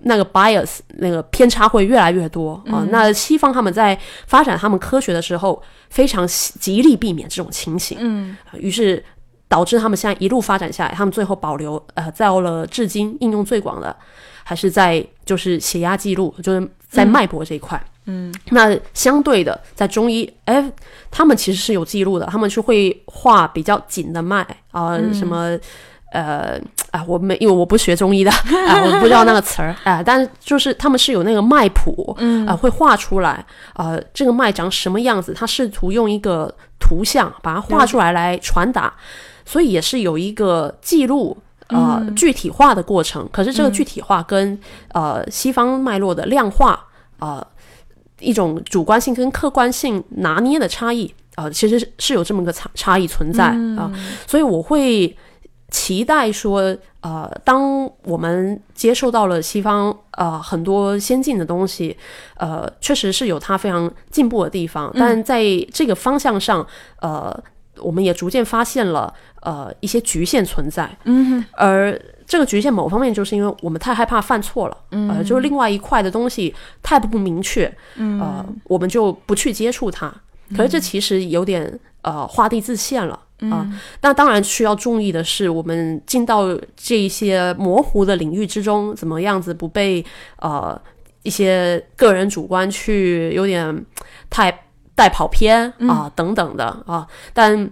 [0.03, 8.37] 那个 bias 那个偏差会越来越多啊、那西方他们在发展他们科学的时候，非常极力避免这种情形，嗯。
[8.55, 9.03] 于是
[9.49, 13.97] 导致他们现在一路发展下来，他们最后保留呃，到了至今应用最广的，
[14.45, 17.77] 还是在就是血压记录，就是在脉搏这一块。
[17.79, 18.00] 嗯，
[18.51, 20.73] 那相对的，在中医，哎，
[21.11, 25.59] 他们其实是有记录的，他们是会画比较紧的脉啊、什么。
[26.13, 28.33] 呃，啊，我没，因为我不学中医的，
[28.67, 38.93] 啊，我不知道那个词儿，啊，但是就是他们是有那个脉谱，嗯，啊，会画出来，呃，这个脉长什么样子，他试图用一个图像把它画出来来传达，
[39.45, 41.39] 所以也是有一个记录。
[41.69, 44.59] 呃，具体化的过程，可是这个具体化跟、
[44.93, 46.85] 呃西方脉络的量化，
[47.21, 47.47] 呃，
[48.21, 53.91] 一种主观性跟客观性拿捏的差异，呃，其实是是有这么个差差异存在啊、
[54.27, 55.17] 所以我会
[55.71, 61.97] 期待说，呃，当我们接受到了西方呃很多先进的东西，
[62.37, 66.67] 呃，确实是有它非常进步的地方，但在这个方向上，
[67.01, 67.43] 呃，
[67.79, 70.91] 我们也逐渐发现了呃一些局限存在。
[71.05, 71.99] 嗯而
[72.31, 77.67] 这个局限某方面就是因为我们太害怕犯错了，呃，就是另外一块的东西太不明确，
[77.97, 80.15] 嗯呃，我们就不去接触它。
[80.57, 83.19] 可是这其实有点呃画地自限了
[83.51, 83.67] 啊。
[84.03, 90.05] 那当然需要注意的是，我们进到这一些模糊的领域之中，怎么样子不被
[90.39, 90.81] 呃
[91.25, 93.85] 一些个人主观去有点
[94.31, 97.05] 太带跑偏啊、等等的啊。
[97.35, 97.69] 但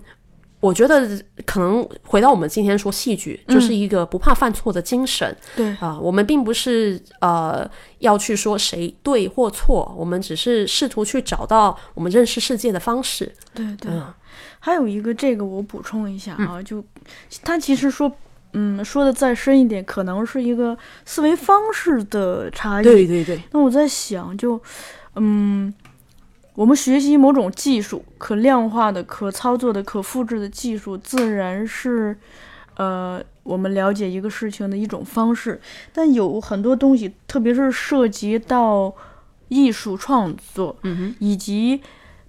[0.61, 1.09] 我觉得
[1.47, 5.37] 可能回到我们今天说戏剧，就是一个不怕犯错的精神。
[5.55, 7.69] 对啊、我们并不是呃
[8.01, 13.33] 要去说谁对或错，我们只是试图去找到我们认识世界的方式。
[13.55, 14.13] 对对，嗯
[14.61, 16.85] 还有一个这个我补充一下啊，就
[17.45, 18.11] 他其实说，
[18.53, 22.85] 嗯，说的再深一点，可能是一个思维方式的差异。
[22.85, 24.61] 对对对，那我在想，就
[25.15, 25.73] 嗯，
[26.59, 32.19] 我们学习某种技术，可量化的、可操作的、可复制的技术，自然是
[32.75, 35.61] 呃我们了解一个事情的一种方式。
[35.93, 38.93] 但有很多东西，特别是涉及到
[39.47, 40.77] 艺术创作，
[41.21, 41.81] 以及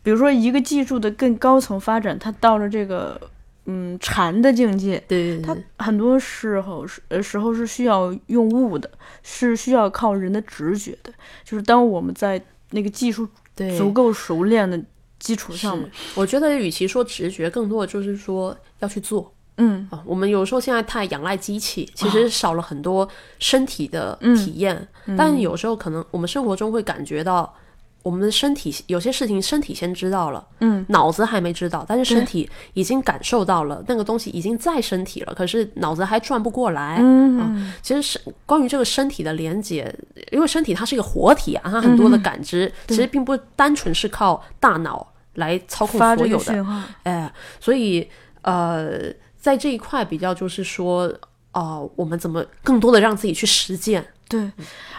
[0.04, 3.20] 比如说一个技术的更高层发展，它到了这个
[3.66, 8.92] 嗯禅的境界，它对对对，很多时候是呃时候是需要用物的，
[9.24, 11.12] 是需要靠人的直觉的。
[11.44, 12.40] 就是当我们在
[12.70, 13.28] 那个技术
[13.60, 14.82] 对足够熟练的
[15.20, 20.02] 基础上嘛，我觉得与其说直觉，更多的就是说要去做嗯啊。
[20.06, 23.08] 我们有时候现在太仰赖机器，其实少了很多
[23.40, 24.88] 身体的嗯体验。
[25.18, 27.54] 但有时候可能我们生活中会感觉到。
[28.02, 37.00] 我们的身体有些事情，身体先知道了，嗯，脑子还没知道，但是身体已经感受到了那个东西已经在身体了，可是脑子还转不过来。
[37.02, 37.74] 嗯。
[37.82, 39.94] 其实是关于这个身体的连接，
[40.32, 46.66] 因为身体它是一个活体啊，它很多的感知，其实并不单纯是靠大脑来操控所有的，
[47.04, 48.10] 哎，所以
[48.42, 51.14] 呃，在这一块比较就是说，
[51.52, 54.06] 呃，我们怎么更多的让自己去实践？
[54.28, 54.52] 对。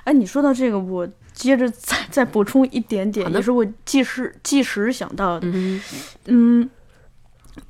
[0.05, 1.09] 哎，你说到这个，我
[1.41, 5.49] 接着再再补充一点点，也是我即时即时想到的。
[5.51, 5.81] 嗯
[6.27, 6.71] 嗯，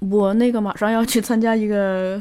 [0.00, 2.20] 我那个马上要去参加一个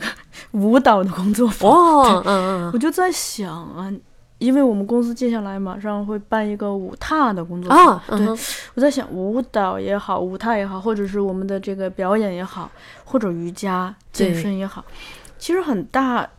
[0.51, 3.91] 舞蹈的工作坊，哦， 嗯嗯我就在想啊，
[4.37, 8.39] 因为我们公司接下来马上会办一个舞踏的工作嗯坊，啊，嗯对哼。
[8.75, 12.69] 我在想舞蹈也好，舞踏也好，或者是我们的这个表演也好，
[13.03, 14.85] 或者瑜伽、健身也好，
[15.39, 16.29] 其实很大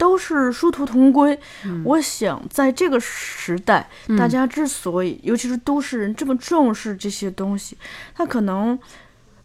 [0.00, 1.38] 都是殊途同归。
[1.84, 7.76] 我想在这个时代，大家之所以，尤其是都市人这么重视这些东西，
[8.14, 8.78] 它可能。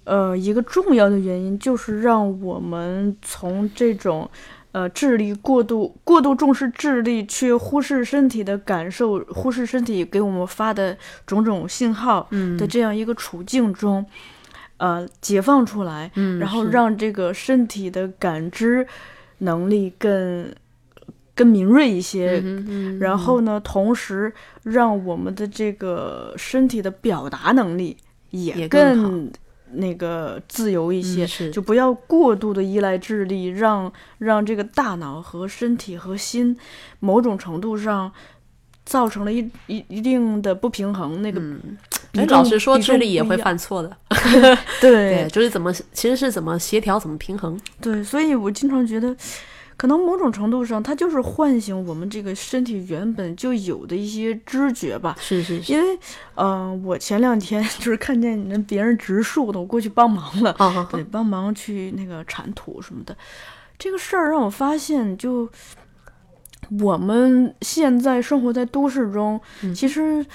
[0.07, 4.29] 呃，一个重要的原因就是让我们从这种，
[4.71, 14.05] 呃，智力过度过度重视智力，却忽视身体的感受，忽视身体给我们发的种种信号的这样一个处境中，
[14.77, 18.85] 呃，解放出来，嗯，然后让这个身体的感知
[19.39, 20.53] 能力更
[21.33, 27.97] 更敏锐一些，嗯嗯然后呢，同时让我们的这个身体的表达能力
[28.31, 29.29] 也也更
[29.71, 36.55] 那个自由一些，嗯就不要过度的依赖智力，让让这个大脑和身体和心
[36.99, 38.11] 某种程度上
[38.85, 41.21] 造成了一一一定的不平衡。
[41.21, 41.55] 那个比
[42.17, 43.97] 哎，老实说，智力也会犯错的。
[44.81, 47.59] 对对，就是怎么，其实是怎么协调，怎么平衡。
[47.81, 49.15] 对，所以我经常觉得，
[49.77, 55.15] 可能某种程度上，它就是唤醒我们这个身体原本就有的一些知觉吧。
[55.19, 55.99] 是是是，因为，
[56.35, 60.55] 嗯、我前两天 就是看见人别人植树的，我过去帮忙了，
[60.91, 63.15] 对，，帮忙去那个铲土什么的。
[63.77, 65.49] 这个事儿让我发现，就
[66.79, 70.25] 我们现在生活在都市中，嗯其实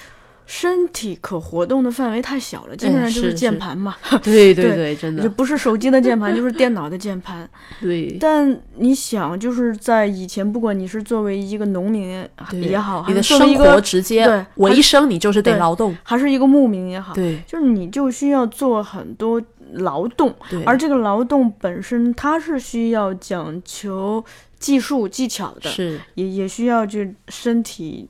[0.53, 7.49] 身体可活动的范围太小了，基本上就是键盘嘛， 对对对，真就的，不是手机的键盘， 就是电脑的键盘。
[7.79, 15.95] 对，但你想，就是在以前，不管你是作为一个农民也好，还你的生活一个直接对维生，你就是得对劳动。
[16.03, 19.41] 还是一个牧民也好，对就是你就需要做很多
[19.75, 20.35] 劳动，
[20.65, 24.21] 而这个劳动本身它是需要讲求
[24.59, 26.99] 技术技巧的，是也也需要就
[27.29, 28.09] 身体。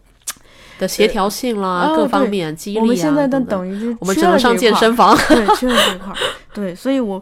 [0.81, 2.81] 的协调性啦，哦各方面激励啊。
[2.81, 5.15] 我们现在等等于就我们缺只能上健身房。
[5.29, 6.17] 对，缺了这一块儿。
[6.53, 7.21] 对，所以我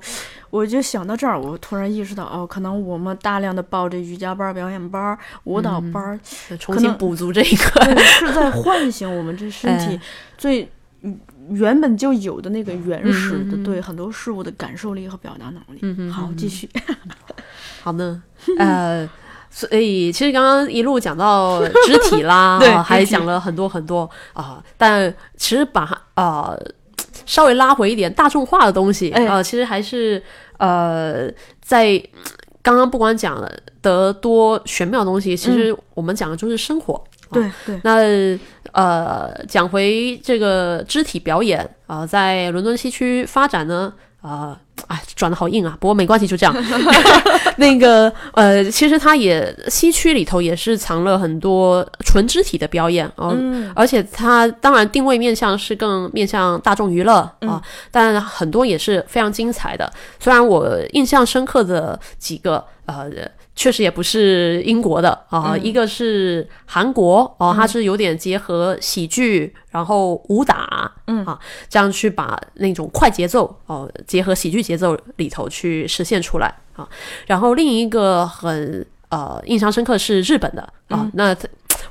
[0.50, 6.20] 我就想到这儿，我突然意识到，哦，可能我们大量的报这瑜伽班儿、表演班儿、舞蹈班儿，
[6.58, 8.02] 重新补足这一个。
[8.02, 10.02] 是在唤醒我们这身体哎
[10.38, 11.20] 最嗯
[11.52, 15.80] 原本就有的那个原始的对很多事物的感受力和表达能力。
[15.82, 16.70] 嗯好，嗯继续。
[17.84, 18.24] 好呢，
[18.58, 19.10] 呃。
[19.50, 26.56] 所以，其实刚刚一路讲到肢体啦， 对啊还讲了很多很多啊、但其实把啊、
[27.26, 30.22] 稍微拉回一点大众化的东西，啊呃，其实还是
[30.58, 31.30] 呃
[31.62, 32.02] 在
[32.62, 37.04] 刚刚不管讲了得多玄妙的东西，其实我们讲的就是生活。
[37.32, 38.40] 对对，那
[38.72, 44.58] 呃，讲回这个肢体表演啊、在伦敦西区发展呢，啊、
[44.88, 46.56] 哎，转的好硬啊，不过没关系，就这样。
[47.58, 53.38] 那个呃，其实它也西区里头也是藏了很多纯肢体的表演哦，
[53.76, 57.62] 而且它当然定位面向是更面向大众娱乐啊、
[57.92, 59.92] 但很多也是非常精彩的。
[60.20, 63.10] 虽然我印象深刻的几个呃。
[63.60, 71.38] 确实也不是英国的啊、一个是韩国哦，它是有点结合喜剧，然后武打，嗯啊，
[71.68, 76.48] 这样去把那种快节奏哦，结合喜剧节奏里头去实现出来
[76.78, 76.88] 啊。
[77.28, 81.36] 然后另一个很呃印象深刻是日本的啊，那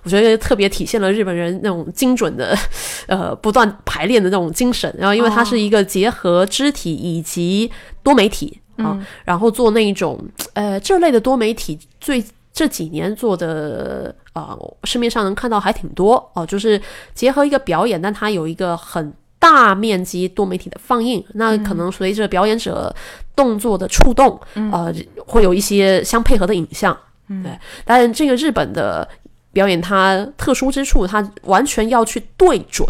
[0.05, 2.57] 我觉得特别体现了日本人那种精准的
[3.09, 4.91] 呃不断排练的那种精神。
[4.99, 7.71] 然后因为它是一个结合肢体以及
[8.03, 10.19] 多媒体啊，然后做那一种
[10.55, 12.25] 呃这类的多媒体最。
[12.51, 16.81] 这几年做的啊、呃市面上能看到还挺多哦、就是
[17.15, 22.93] 结合一个表演，但它有一个很大面积多媒体的放映，那可能随着表演者
[23.37, 24.41] 动作的触动，
[24.73, 24.93] 呃，
[25.25, 26.99] 会有一些相配合的影像。
[27.29, 29.09] 对，但是这个日本的
[29.53, 32.89] 表演它特殊之处，它完全要去对准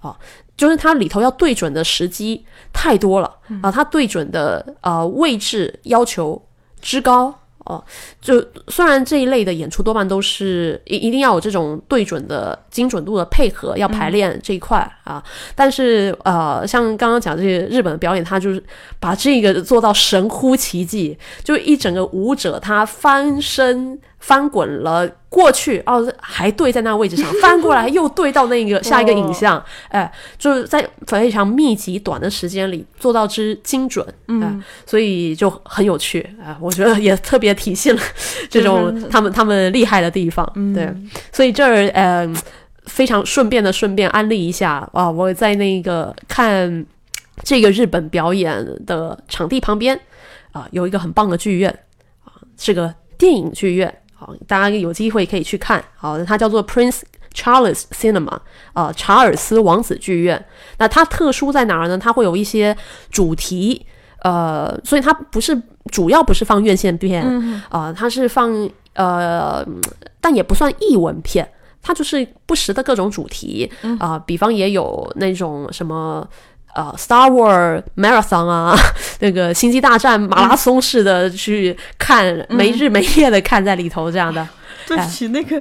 [0.00, 0.16] 啊。
[0.56, 6.40] 就是它里头要对准的时机太多了啊，它对准的呃位置要求
[6.80, 7.34] 之高
[7.66, 7.82] 哦，
[8.20, 15.22] 就虽然这一类的演出多半都是一一定要有这种对准的精准度的配合，要排练这一块、啊，
[15.54, 18.62] 但是呃，像刚刚讲这些日本的表演，它就是
[19.00, 38.00] 把这个做到神乎其技，就一整个舞者他翻身翻滚了过去，哦，还对在那个位置上，翻过来又对到那个下一个影像， 哎，就是在非常密集短的时间里做到之精准，嗯、所以就很有趣啊、我觉得也特别体现了
[38.48, 40.90] 这种他们他们厉害的地方，对，
[41.30, 42.26] 所以这儿呃
[42.86, 46.86] 非常顺便的顺便安利一下啊，我在那个看
[47.42, 50.00] 这个日本表演的场地旁边
[50.52, 51.70] 啊，有一个很棒的剧院
[52.24, 53.94] 啊，是个电影剧院。
[54.24, 55.84] 好，大家有机会可以去看。
[55.94, 57.02] 好，它叫做 Prince
[57.34, 58.38] Charles Cinema，
[58.72, 60.42] 啊，查尔斯王子剧院。
[60.78, 61.98] 那它特殊在哪儿呢？
[61.98, 62.74] 它会有一些
[63.10, 63.84] 主题，
[64.22, 65.60] 呃，所以它不是
[65.90, 67.22] 主要不是放院线片，
[67.68, 69.62] 啊、它是放呃，
[70.22, 71.46] 但也不算译文片。
[71.86, 76.26] 它就是不时的各种主题啊、比方也有那种什么
[76.74, 78.76] 呃，Star War Marathon 啊，
[79.20, 84.46] 那个星际大战马拉松式的去看，没日没夜的看在里头这样的。
[84.86, 85.60] 对不起，那个，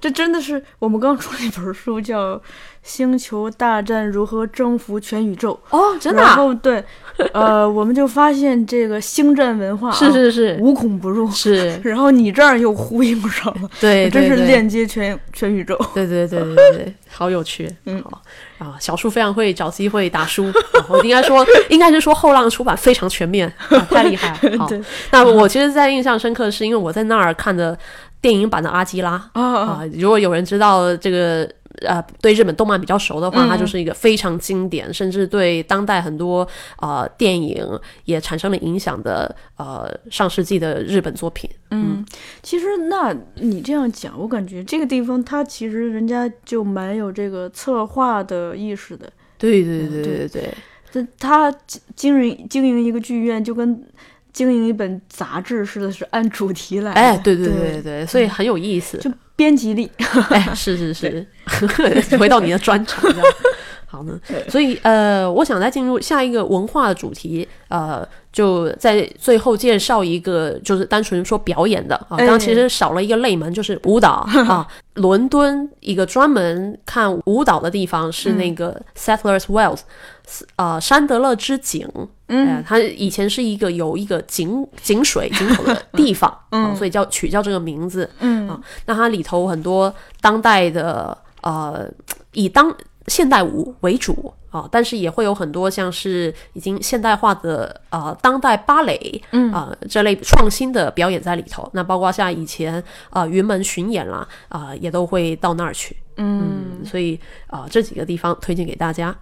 [0.00, 2.34] 这真的是我们刚出了一本书，叫
[2.82, 5.58] 《星球大战如何征服全宇宙》。
[5.76, 6.36] 哦，真的、然啊？
[6.36, 6.82] 后对，
[7.32, 11.30] 呃，我们就发现这个星战文化、啊、是是是无孔不入。
[11.30, 15.78] 是， 然后你这儿又呼应上了， 对，真是链接全全宇宙。
[15.94, 18.22] 对对对对对对，好有趣，嗯，好
[18.58, 24.58] 啊，小树非常会找机会打书，啊我应该说，应该是说后浪出版非常全面，啊太厉害了。
[24.58, 24.68] 好，
[25.12, 27.78] 那我其实，在印象深刻，是因为我在那儿看的
[28.22, 31.48] 电影版的《阿基拉》啊，如果有人知道这个。
[31.82, 36.46] 呃，对日本动漫比较熟的话，嗯它就是一个非常经典，甚至对当代很多
[36.78, 37.66] 呃电影
[38.04, 41.48] 也产生了影响的呃上世纪的日本作品。
[41.70, 42.04] 嗯，
[42.42, 49.10] 其实那你这样讲，我感觉这个地方它其实人家就蛮有这个策划的意识的。
[49.38, 50.54] 对对对对对对，
[50.90, 51.50] 这他
[51.96, 53.82] 经营经营一个剧院，就跟
[54.32, 56.92] 经营一本杂志似的，是按主题来。
[56.92, 58.98] 哎，对对对对对对，所以很有意思。
[58.98, 59.10] 就
[59.40, 59.90] 编辑力。
[60.28, 61.26] 哎，是是是，
[62.18, 63.02] 回到你的专长。
[63.90, 72.16] 好呢，所以呃，我想再进入下一个文化的主题，呃，就在最后介绍一个，就是单纯说表演的啊。
[72.16, 74.64] 刚刚其实少了一个类门，就是舞蹈啊。
[74.94, 79.80] 伦敦一个专门看舞蹈的地方是那个 Settlers Wells，
[80.54, 81.88] 啊、山德勒之井。
[82.28, 88.08] 嗯，它以前是一个有一个井井水井口的地方， 嗯、所以叫取叫这个名字。
[88.20, 91.90] 嗯啊，那它里头很多当代的呃，
[92.34, 92.72] 以当
[93.10, 101.68] 现代舞为主啊，但是也会有很多像是已经现代化的呃当代芭蕾，嗯啊、这类创新的表演在里头。
[101.74, 102.76] 那包括像以前
[103.10, 105.96] 啊、呃云门巡演啦啊、也都会到那儿去。
[106.16, 109.14] 嗯，所以啊、这几个地方推荐给大家。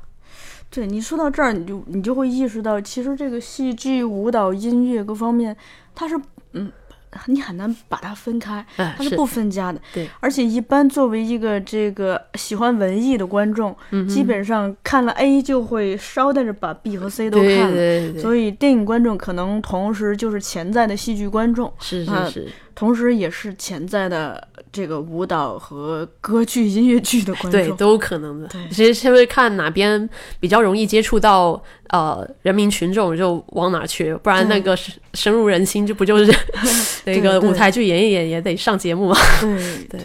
[0.70, 5.56] 对你说到这儿，你就你就会意识到，其实这个戏剧、舞蹈、音乐各方面，
[5.94, 6.14] 它是
[7.26, 9.80] 你很难把它分开，它是不分家的。
[9.92, 17.70] 对，而且一般作为一个这个喜欢文艺的观众，嗯基本上看了 A 就会捎带着把 B 和 C 都看了。
[17.70, 22.48] 对对对，所以电影观众可能同时就是潜在的戏剧观众，是啊是是，
[22.78, 27.50] 同时也是潜在的这个舞蹈和歌剧、音乐剧的观众。
[27.50, 28.46] 对，都有可能的。
[28.46, 28.68] 对。
[28.68, 30.08] 其实是会看哪边
[30.38, 36.32] 比较容易接触到呃人民群众，就往哪去，不然那个深深入人心，这不就是
[37.04, 39.16] 那个舞台剧演一演也得上节目嘛？
[39.42, 39.98] 对。
[39.98, 40.00] 对，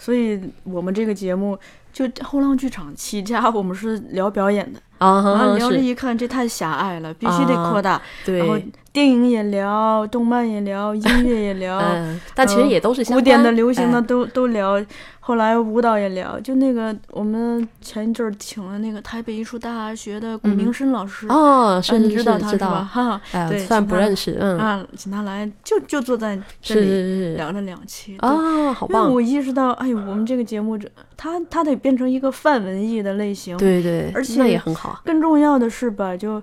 [0.00, 1.56] 所以我们这个节目
[1.92, 8.00] 就后浪剧场起家，我们是聊表演的，啊然后聊着一看这太狭隘了，必须得扩大。
[8.26, 14.82] 然后对，电影也聊，动漫也聊，音乐也聊， 嗯，但其实也都是相古典的、流行的哎都都聊。
[15.26, 28.16] 后来舞蹈也聊，就那个我们前一阵儿请了那个台北艺术大学的古明生老师，哦，是啊你知道是知道他是吧？，哈，哎，对虽然请他不认识，嗯，啊，请他来，就就坐在这里聊了两期。
[28.18, 33.56] 对啊，好棒，因为我意识到，哎呦，我们这个节目这，它它得变成一个泛文艺的类型。
[33.56, 36.40] 对对，而且那也很好，更重要的是吧，就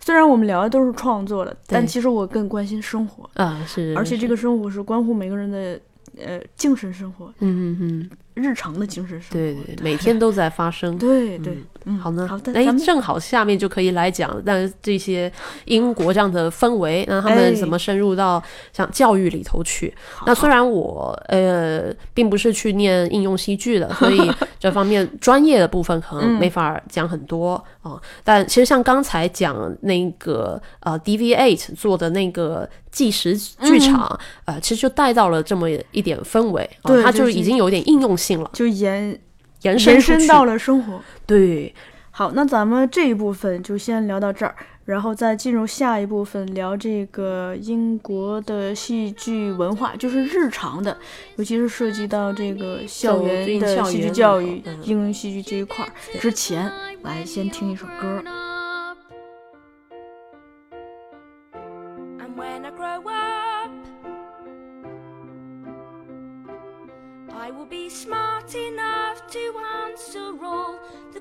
[0.00, 5.80] 虽然我们聊的都是创作的，但其实我更关心生活，啊，是，而且这，个生活是关乎每个人的
[6.18, 9.34] 呃精神生活、嗯嗯嗯，日常的精神生活。
[9.34, 10.96] 对对，每天都在发生。
[10.98, 15.30] 对对，嗯，好呢，好的，哎正好下面就可以来讲，但这些
[15.66, 19.94] 英国这样的氛围，那他哎们怎么深入到像教育里头去。
[20.26, 39.20] 那虽然我呃并不是去念应用戏剧的， 所以这方面专业的部分可能嗯没法讲很多啊、但其实像刚才讲那个呃 DV Eight 做的那个计时剧场，呃，其实就带到了这么一点氛围啊、它就已经有点应用性了，就延
[39.62, 41.00] 延伸延伸到了生活。
[41.26, 41.74] 对。
[42.16, 44.54] 好，那咱们这一部分就先聊到这儿，
[44.84, 50.96] 然后再进入下一部分，聊这个英国的戏剧文化，就是日常的，
[51.34, 55.90] 尤其是涉及到这个校园的戏剧园教育、里头嗯应用戏剧这一块儿。
[56.20, 56.70] 之前，
[57.02, 58.22] 来先听一首歌。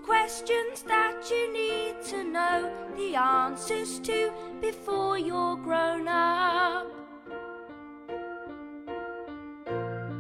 [0.04, 6.91] Questions that you need to know the answers to before you're grown up.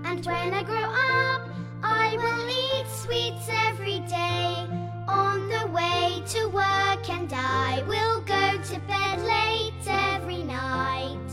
[0.05, 0.89] And when I grow
[1.21, 1.41] up,
[1.83, 4.67] I will eat sweets every day.
[5.05, 11.29] On the way to work, and I will go to bed late every night.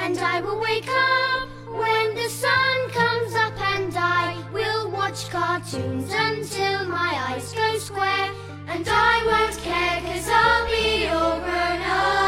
[0.00, 3.11] And I will wake up when the sun comes
[5.12, 8.30] watch cartoons until my eyes go square.
[8.66, 12.21] And I won't care, cause I'll be all grown up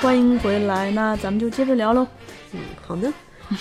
[0.00, 2.06] 欢迎回来，那咱们就接着聊喽。
[2.52, 3.08] 嗯好的，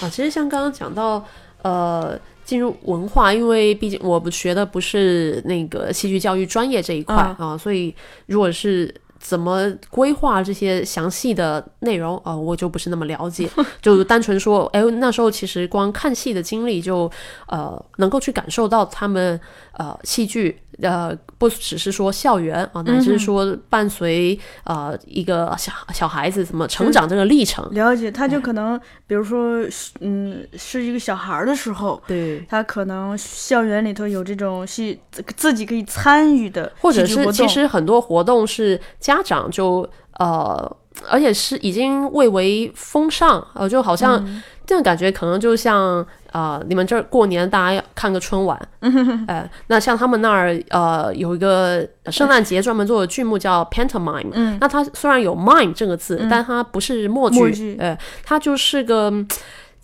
[0.02, 1.24] 啊，其实像刚刚讲到，
[1.62, 7.94] 呃，进入文化，因为毕竟我不学的不是那个戏剧教育专业这一块啊啊，所以
[8.26, 8.94] 如果是
[9.24, 13.50] 怎么规划这些详细的内容啊、我就不是那么了解，
[13.82, 17.10] 就单纯说，哎，那时候其实光看戏的经历就
[17.48, 19.40] 呃能够去感受到他们
[19.78, 29.66] 呃戏剧呃不只是说校园啊，乃至是说伴随呃一个小小孩子怎么成长这个历程，了解，他就可能，比如说，
[30.02, 32.46] 嗯，是一个小孩儿的时候，对。
[32.50, 39.88] 他可能校园里头有这种戏自自己可以参与的或者是其实很多活动是家长就
[40.18, 40.76] 呃，
[41.10, 44.42] 而且是已经蔚为风尚，呃，就好像嗯。
[44.66, 48.58] 这种感觉可能就像呃，你们这儿过年大家要看个春晚，
[49.28, 54.58] 呃，那像他们那儿呃有一个圣诞节专门做的剧目叫 pantomime，嗯。
[54.62, 57.76] 那它虽然有 mime 这个字，但它不是默剧，默剧。
[57.78, 59.10] 呃，它就是个。
[59.12, 59.28] 嗯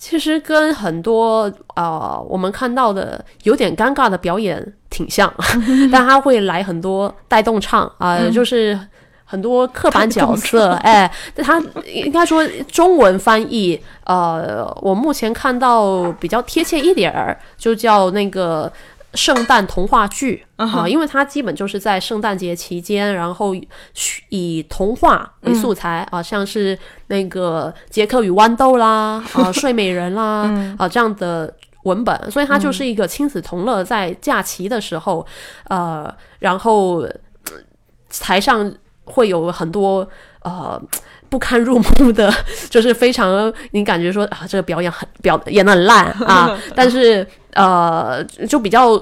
[0.01, 5.30] 其实跟很多呃我们看到的有点尴尬的表演挺像，
[5.91, 8.80] 但他会来很多带动唱啊、就是
[9.30, 18.71] 很多刻板角色，哎，但他应该说中文翻译，呃，我目前看到比较贴切一点儿，就叫那个。
[19.15, 23.55] 圣诞童话剧啊、因为它基本就是在圣诞节期间，然后
[24.30, 26.77] 以童话为素材啊、像是
[27.07, 31.51] 那个杰克与豌豆啦， 啊、睡美人啦，啊、这样的
[31.86, 35.25] 文本，所以它就是一个亲子同乐，在假期的时候，
[35.69, 37.09] 呃，然后呃
[38.19, 38.71] 台上
[39.10, 40.07] 会有很多
[40.43, 40.82] 呃。
[41.32, 42.34] 不堪入目的，
[42.72, 48.99] 就是非常你感觉说啊，这个表演很表演的很烂啊， 但是呃，就比较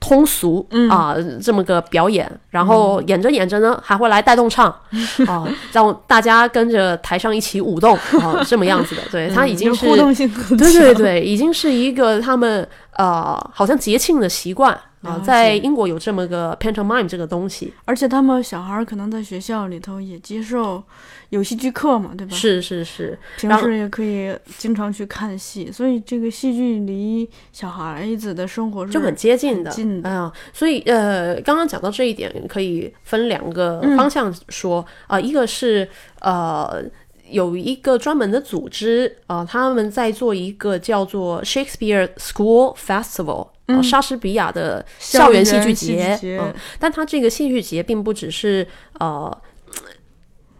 [0.00, 4.66] 通俗啊、这么个表演，然后演着演着呢，还会来带动唱
[5.28, 20.82] 啊，让大家跟着台上一起舞动啊，这么样子的，对，他已经就是互动性很对对对，已经是一个他们呃，好像节庆的习惯啊、在英国有这么个 pantomime 这个东西，而且他们小孩儿可能在学校里头也接受
[21.28, 22.34] 有戏剧课嘛，对吧？
[22.34, 30.10] 是是是，平时也可以经常去看戏，所以这个戏剧离小孩子的生活是就很接近的，近的。
[30.10, 33.96] 啊、所以呃，刚刚讲到这一点，可以分两个嗯。
[33.96, 34.84] 方向说。
[35.06, 35.88] 啊、一个是
[36.20, 36.82] 呃。
[37.30, 45.94] 有一个专门的组织啊、他们在做一个叫做 Shakespeare School Festival，、啊莎士比亚的校园戏剧节。
[45.94, 48.66] 嗯校园戏剧节嗯但他这个戏剧节并不只是
[48.98, 49.42] 呃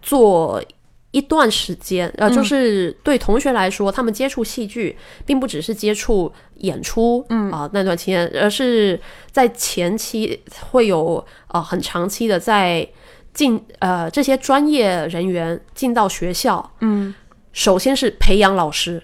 [0.00, 0.62] 做
[1.11, 4.94] 一段时间，呃，就是对同学来说，他们接触戏剧，
[5.24, 9.00] 并不只是接触演出，嗯啊、那段期间，而是
[9.30, 10.38] 在前期
[10.70, 12.86] 会有呃很长期的在
[13.32, 17.14] 进呃这些专业人员进到学校，嗯，
[17.52, 19.02] 首先是培养老师。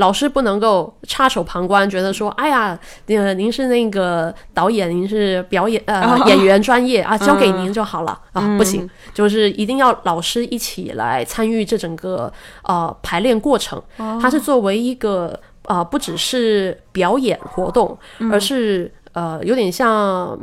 [0.00, 12.32] 老师不能够插手旁观，觉得说，哎呀，呃，您是那个导演，您是表演呃 演员专业啊，交给您就好了啊，不行，就是一定要老师一起来参与这整个
[12.62, 13.80] 呃排练过程。
[14.20, 17.96] 它是作为一个呃不只是表演活动，
[18.32, 20.38] 而是呃有点像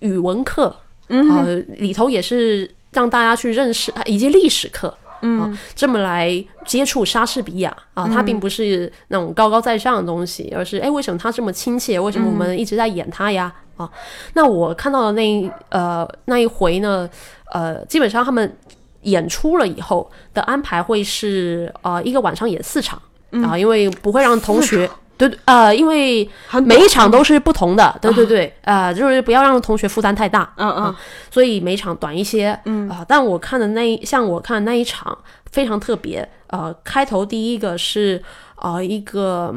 [0.00, 0.74] 语文课，
[1.08, 4.96] 呃里头也是让大家去认识以及历史课。
[5.26, 11.98] 嗯，这么来接触莎士比亚啊，他并不是那种高高在上的东西，而是哎，为什么他这么亲切？
[11.98, 13.52] 为什么我们一直在演他呀？
[13.76, 13.90] 啊，
[14.34, 17.08] 那我看到的那一呃那一回呢，
[17.52, 18.56] 呃，基本上他们
[19.02, 23.00] 演出了以后的安排会是呃一个晚上演四场、
[23.42, 24.88] 啊，因为不会让同学。
[25.16, 26.28] 对，呃，因为
[26.64, 30.84] 每一场都是不同的，对对对，呃，就是不要让同学负担太大，嗯嗯。
[30.84, 30.96] 啊，
[31.30, 32.88] 所以每一场短一些，嗯。
[32.88, 35.16] 啊、但我看的那一像我看的那一场
[35.52, 38.20] 非常特别，呃，开头第一个是
[38.56, 39.54] 呃一个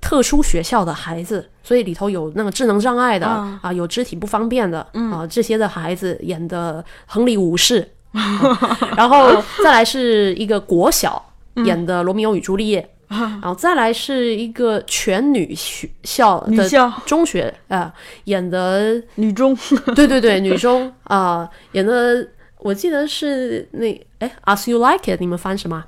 [0.00, 11.20] 特殊学校的孩子，所以里头有那个智能障碍的啊、啊有肢体不方便的，啊、这些的孩子演的亨利五世， 啊然后再来是一个国小
[11.64, 12.88] 演的罗密欧与朱丽叶。
[13.10, 17.92] 然后再来是一个全女学校的中学啊、
[18.24, 19.56] 演的女中，
[19.96, 20.92] 对对对，女中。
[21.04, 22.24] 啊、演的，
[22.58, 25.84] 我记得是那哎，As You Like It，你们翻什么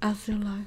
[0.00, 0.66] ？As you like，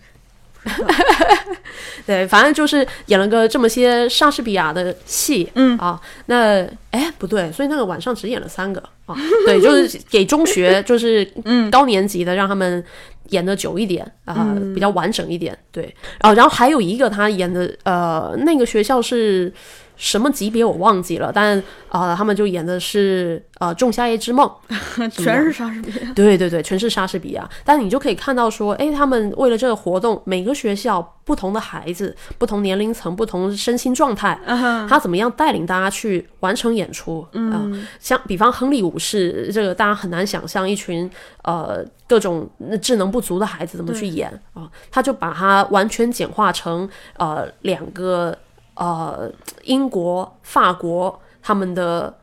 [2.06, 5.78] 对，反正就是演了个这么些莎士比亚的戏，嗯。
[5.78, 8.84] 啊，那哎不对，所以那个晚上只演了三个。
[9.06, 11.72] 啊，对，就是给中学，就是嗯。
[11.72, 12.84] 高年级的让他们
[13.30, 14.74] 演的久一点啊、嗯。
[14.74, 15.84] 比较完整一点，对，
[16.20, 19.54] 然后然后还有一个他演的呃那个学校是
[19.96, 21.58] 什么级别我忘记了，但
[21.90, 24.50] 啊、呃他们就演的是呃《仲夏夜之梦》，
[25.12, 26.14] 全是莎士比亚。
[26.14, 27.50] 对对对，全是莎士比亚。
[27.64, 34.38] 但你就可以看到说，哎，他们为了这个活动，每个学校不同的孩子、不同年龄层、不同身心状态，
[34.90, 37.26] 他怎么样带领大家去完成演出？
[37.34, 37.64] 啊、
[38.00, 41.10] 像比方亨利五世，这个大家很难想象一群
[41.44, 42.50] 呃各种
[42.82, 48.38] 智能不足的孩子怎么去演啊、他就把它完全简化成呃两个
[48.76, 49.32] 呃
[49.64, 52.18] 英国、法国他们的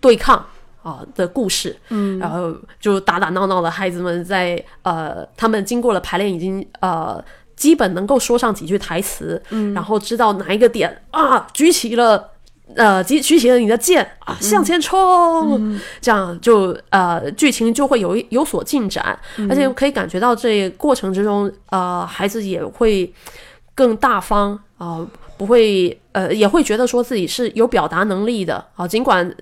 [0.00, 0.44] 对抗。
[0.82, 7.22] 啊、的故事，嗯，然后就打打闹闹的孩子们在呃，他们经过了排练，已经呃
[7.54, 12.30] 基本能够说上几句台词，嗯，然后知道哪一个点啊，举起了。
[12.76, 15.78] 呃，举举起了你的剑啊，向前冲！
[16.00, 19.18] 这样就呃，剧情就会有有所进展，
[19.50, 23.12] 而且可以感觉到这过程之中，呃，孩子也会
[23.74, 25.04] 更大方啊、
[25.40, 29.34] 不会呃，也会觉得说自己是有表达能力的啊、尽管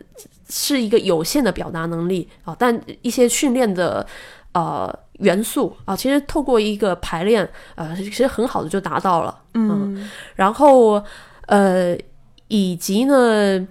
[0.48, 4.06] 是一个有限的表达能力啊，但一些训练的
[4.52, 9.40] 呃元素啊，其实透过一个排练，呃，其实很好的就达到了。
[9.54, 11.02] 嗯然后
[11.46, 11.98] 呃，
[12.46, 13.66] 以及呢，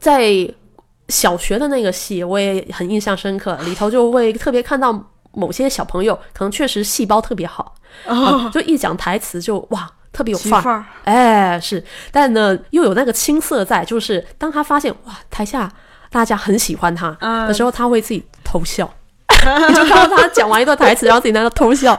[0.00, 0.52] 在
[1.06, 9.88] 小学的那个戏，我也很印象深刻，里头就会特别看到某些小朋友可能确实细胞特别好，啊，就一讲台词就哇。
[10.16, 15.70] 特别有范儿，哎，是，但呢又有那个青涩在，就是当他发现哇台下
[16.10, 17.46] 大家很喜欢他嗯。
[17.46, 18.90] 的时候，他会自己偷笑，
[19.68, 21.92] 你就看到他讲完一段台词，然后自己在那偷笑，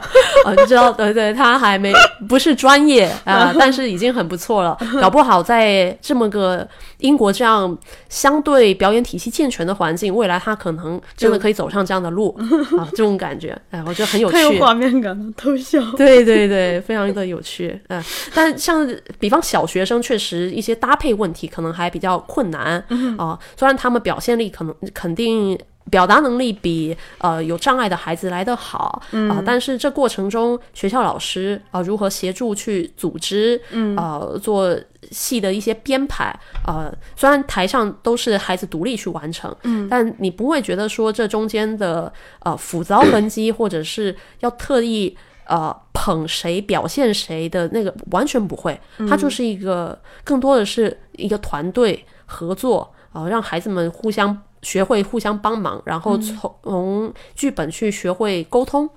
[0.44, 1.92] 啊， 你知道，对对，他还没
[2.28, 6.66] 不是专业啊、 但是已经很不错了，搞不好在这么个
[6.98, 7.76] 英国这样
[8.08, 12.34] 相对表演体系健全的环境，未来他可能真的可以走上这样的路
[12.78, 14.34] 啊，这种感觉，哎，我觉得很有趣。
[14.34, 15.80] 太有画面感了，偷笑。
[15.96, 18.02] 对对对，非常的有趣，嗯、
[18.34, 22.82] 但像比方小学生，确实一些搭配问题可能还比较困难
[23.18, 25.58] 啊、虽然他们表现力可能肯定。
[25.90, 34.78] 表达能力比呃有障碍的孩子来得好啊、但是这过程中学校老师啊、如何协助去组织，嗯，呃做
[35.10, 36.34] 戏的一些编排，
[36.66, 45.16] 呃虽然台上都是孩子独立去完成，嗯，但你不会觉得说这中间的呃复杂痕迹，或者是要特意
[45.46, 48.78] 呃捧谁表现谁的那个完全不会，
[49.08, 58.88] 它就是一个更多的是一个团队合作啊、呃让孩子们互相学会互相帮忙，然后从从剧本去学会沟通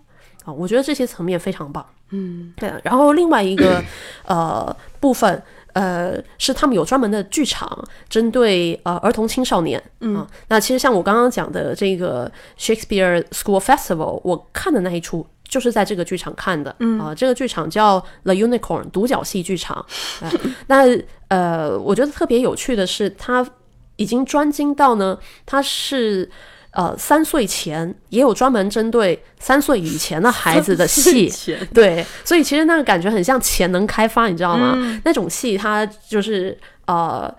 [0.43, 1.85] 啊、我觉得这些层面非常棒。
[2.09, 2.73] 嗯，对。
[2.83, 3.83] 然后另外一个
[4.25, 5.41] 呃部分。
[5.73, 19.85] 呃，是他们有专门的剧场针对呃儿童青少年，嗯、那其实像我刚刚讲的这个 Shakespeare School Festival，我看的那一出就是在这个剧场看的，嗯啊、这个剧场叫 The Unicorn 独角戏剧场，
[20.19, 20.29] 呃、
[20.67, 20.83] 那
[21.29, 23.41] 呃，我觉得特别有趣的是，它
[24.01, 26.29] 已经专精到呢，他是。
[26.73, 31.29] 呃，三岁前也有专门针对三岁以前的孩子的戏，
[31.73, 34.77] 对，所以其实那个感觉很像潜能开发，你知道吗？
[35.03, 37.29] 那种戏它就是呃。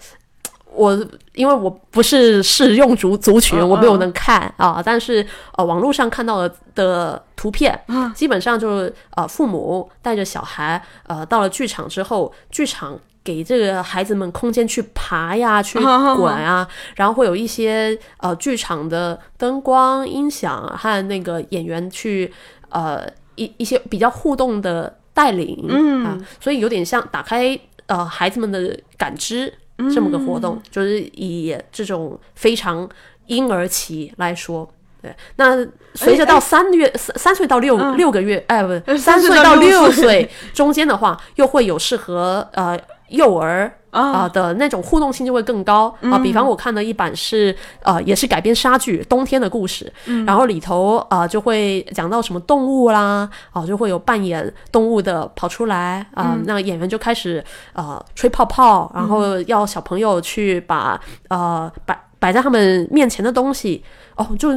[0.75, 0.99] 我
[1.35, 7.79] 因为我不是适用族族群，我没有能看啊，但是呃，网络上看到的的图片，
[8.15, 16.67] 基本上就是呃，父母带着小孩呃，到了剧场之后，剧场给这个孩子们空间去爬呀， 去滚啊，
[16.97, 22.33] 然后会有一些呃剧场的灯光、音响和那个演员去
[22.71, 23.07] 呃
[23.37, 26.05] 一一些比较互动的带领，嗯。
[26.05, 29.53] 啊，所以有点像打开呃孩子们的感知
[29.95, 32.89] 这么个活动，就是以这种非常
[33.27, 34.69] 婴儿期来说。
[35.01, 42.79] 对，那随着到三月三三岁到六六个月，哎，不， 三岁到六岁中间的话，又会有适合呃
[43.13, 45.95] 幼儿啊、的那种互动性就会更高。
[46.01, 49.93] 啊、比方我看的一版是呃也是改编莎剧《冬天的故事》，
[50.27, 57.45] 然后里头啊、就会讲到什么动物啦，啊、就会有扮演动物的跑出来啊、那个演员就开始
[57.75, 60.99] 呃吹泡泡，然后要小朋友去把
[61.29, 63.85] 呃摆摆在他们面前的东西。
[64.17, 64.49] 哦，就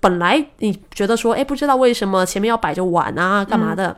[0.00, 3.96] 本来你觉得说，哎，不知道为什么前面要摆着碗啊，干嘛的？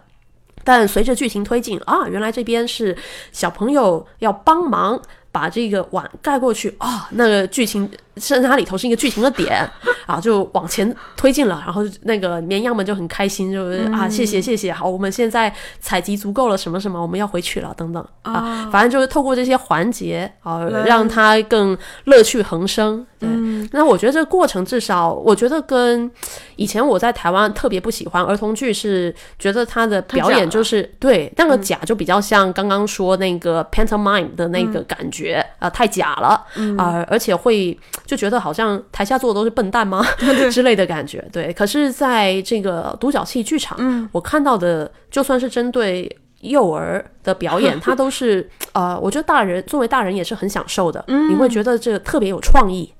[0.66, 2.96] 但随着剧情推进啊，原来这边是
[3.30, 5.00] 小朋友要帮忙
[5.30, 9.64] 把这个碗盖过去啊，那个剧情甚至它里头是一个剧情的点。
[10.06, 23.04] 啊，就往前推进了，然后那个绵羊们就很开心，就是啊，谢谢谢谢，好，我们现在采集足够了，什么什么，我们要回去了，等等啊，反正就是透过这些环节啊，让它更乐趣横生。
[23.18, 23.28] 对，
[23.72, 26.10] 那我觉得这个过程至少，我觉得跟
[26.56, 36.44] 以前我在台湾特别不喜欢儿童剧，是觉得他的表演就是对那个假就比较像刚刚说那个 pantomime 的那个感觉啊、太假了
[36.76, 39.95] 啊、而且会就觉得好像台下坐的都是笨蛋吗
[40.50, 41.24] 之类的感觉。
[41.32, 46.10] 对，可是在这个独角戏剧场，我看到的就算是针对。
[46.42, 52.92] 幼儿的表演， 他都是呃，我觉得大人作为大人也是很享受的，你会觉得这个特别有创意。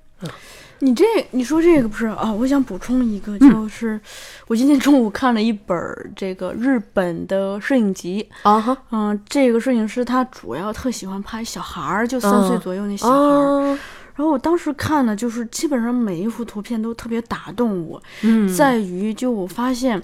[0.79, 2.33] 你这你说这个不是啊？
[2.33, 4.01] 我想补充一个，嗯就是
[4.47, 5.79] 我今天中午看了一本
[6.17, 13.19] 这个日本的摄影集，啊哈，嗯、这个摄影师他主要特喜欢拍小孩儿，就三岁嗯左右那小孩儿。
[13.19, 13.79] 哦，
[14.17, 20.03] 然后我当时看了，就是基本上每一幅图片都特别打动我，嗯，在于就我发现，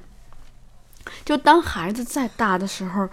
[1.24, 3.08] 就当孩子再大的时候，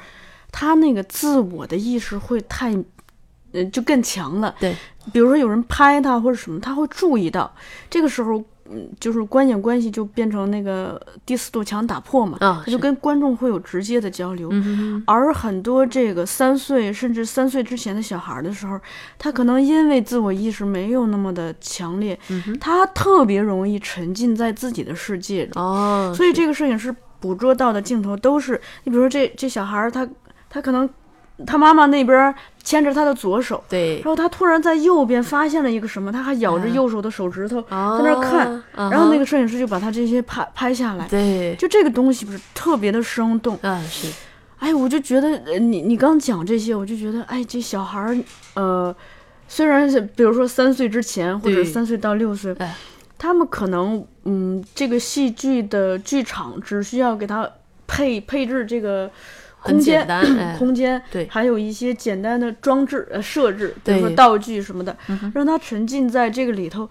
[0.51, 2.77] 他那个自我的意识会太，
[3.53, 4.53] 呃，就更强了。
[4.59, 4.75] 对，
[5.13, 7.55] 比如说有人拍他或者什么，他会注意到。
[7.89, 14.51] 这个时候，嗯，就是观影关系就变成那个第四堵墙打破嘛，啊他就跟观众会有直接的交流。
[15.05, 18.79] 而很多这个三岁甚至三岁之前的小孩儿的时候，
[19.17, 25.51] 他可能因为自我意识没有那么的强烈，嗯他特别容易沉浸在自己的世界里。
[25.55, 30.07] 哦，所以这个摄影师捕捉到的镜头都是，你比如说这这小孩儿他
[30.49, 30.89] 他可能
[31.45, 32.33] 他妈妈那边
[32.63, 33.95] 牵着他的左手，对。
[33.95, 41.07] 然，后他突然在右边发现了一个什么，他还咬着啊右手的手指头在在那儿看，然后那个摄影师就把他这些拍拍下来。
[41.07, 44.11] 对，就这个东西不是特别的生动，嗯是，
[44.57, 48.17] 哎，我就觉得，呃你你刚讲这些，我就觉得，哎，这小孩儿，
[48.55, 48.93] 呃，
[49.47, 52.75] 虽然是比如说三岁之前或者三岁到六岁哎，
[53.17, 57.49] 他们可能，嗯，这个戏剧的剧场只需要给他
[57.87, 59.09] 配配置这个很
[59.61, 60.07] 空间
[60.57, 61.27] 空间，对。
[61.29, 64.95] 还有一些简单的装置呃设置，比如说道具什么的
[65.33, 66.89] 让他沉浸在这个里头。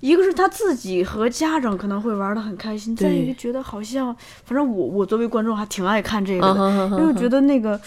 [0.00, 4.16] 一个是他自己和家长可能会玩的很开心，再一个觉得好像，
[4.46, 7.78] 反正我我作为观众还挺爱看这个的，因为我觉得那个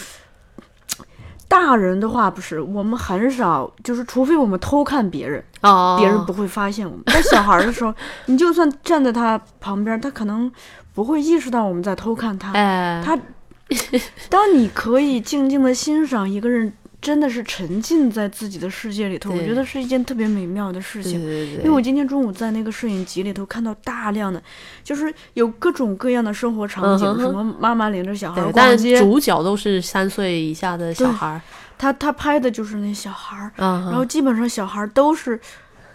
[1.47, 7.01] 大人的话不是，我们很少，就是除非我们偷看别人，哦，别人不会发现我们。
[7.05, 7.91] 但小孩儿的时候，
[8.27, 10.51] 你就算站在他旁边，他可能
[10.93, 12.51] 不会意识到我们在偷看他。
[12.51, 13.17] 哎，他，
[14.29, 16.71] 当你可以静静的欣赏一个人，
[17.01, 21.21] 真的是沉浸在自己的世界里头，我觉得是一件特别美妙的事情。
[21.21, 24.41] 对对对，因为我今天中午在那个摄影集里头看到大量的，
[24.83, 31.41] 就是有各种各样的生活场景，什么妈妈领着小孩逛街，主角都是三岁以下的小孩儿，
[31.77, 35.39] 他他拍的就是那小孩然后基本上小孩儿都是。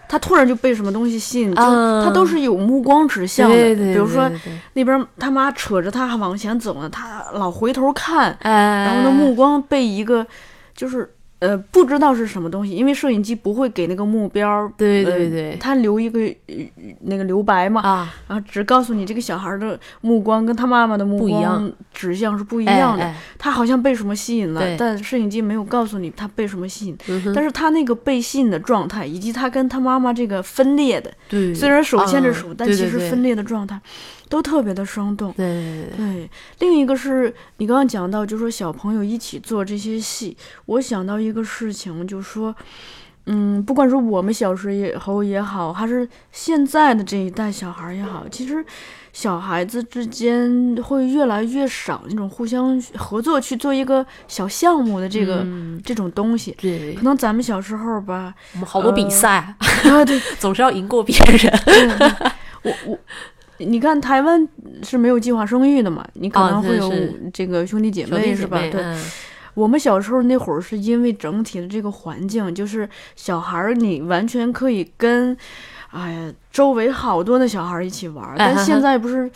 [0.09, 3.55] 他突然就被什么东西吸引，就啊他都是有目光指向的。
[3.55, 4.31] 对对，比如说
[4.73, 10.27] 那边他妈扯着他往前走呢，他老回头看，哎，然后那目光被一个
[10.75, 11.09] 就是
[11.41, 16.55] 呃不知道是什么东西，因为摄影机不会给那个目标，对呃对对，他留一个呃
[17.03, 23.05] 那个留白嘛，啊，然后只告诉你这个小孩的目光跟他妈妈的目光指向是不一一样的。
[23.05, 26.97] 哎，他好像被什么吸引了，但摄影机没有告诉你他被什么吸引。
[27.09, 33.81] 嗯但是他那个被吸引的状态，以及他跟他妈妈这个分裂的，对，虽然手牵着啊手，但其实分裂的状态，
[34.29, 35.33] 都特别的生动。
[35.33, 42.55] 对对另一个是你刚刚讲到，就说小朋友一起做这些戏，我想到一个事情，就说，
[43.27, 48.65] 嗯，不管是我们小时候也好，还是现在的这一代小孩也好，其实
[49.13, 56.55] 小孩子之间会越来越少那种互相合作去做一个小项目的这个、嗯这种东西。
[56.61, 61.53] 对可，能咱们小时候吧，我们好多比呃赛，啊，对， 总是要赢过别人，
[62.63, 62.99] 我我，
[63.59, 64.49] 你看台湾
[64.83, 66.07] 是没有计划生育的嘛？
[66.15, 66.93] 你可啊能会有
[67.33, 68.59] 这个兄弟姐妹是吧？
[68.71, 69.05] 对，嗯
[69.55, 75.37] 我们小时候那会儿是因为整体的这个环境，就是小孩儿你完全可以跟，
[75.91, 78.35] 哎呀，周围好多的小孩儿一起玩儿。
[78.39, 79.29] 但现在不是，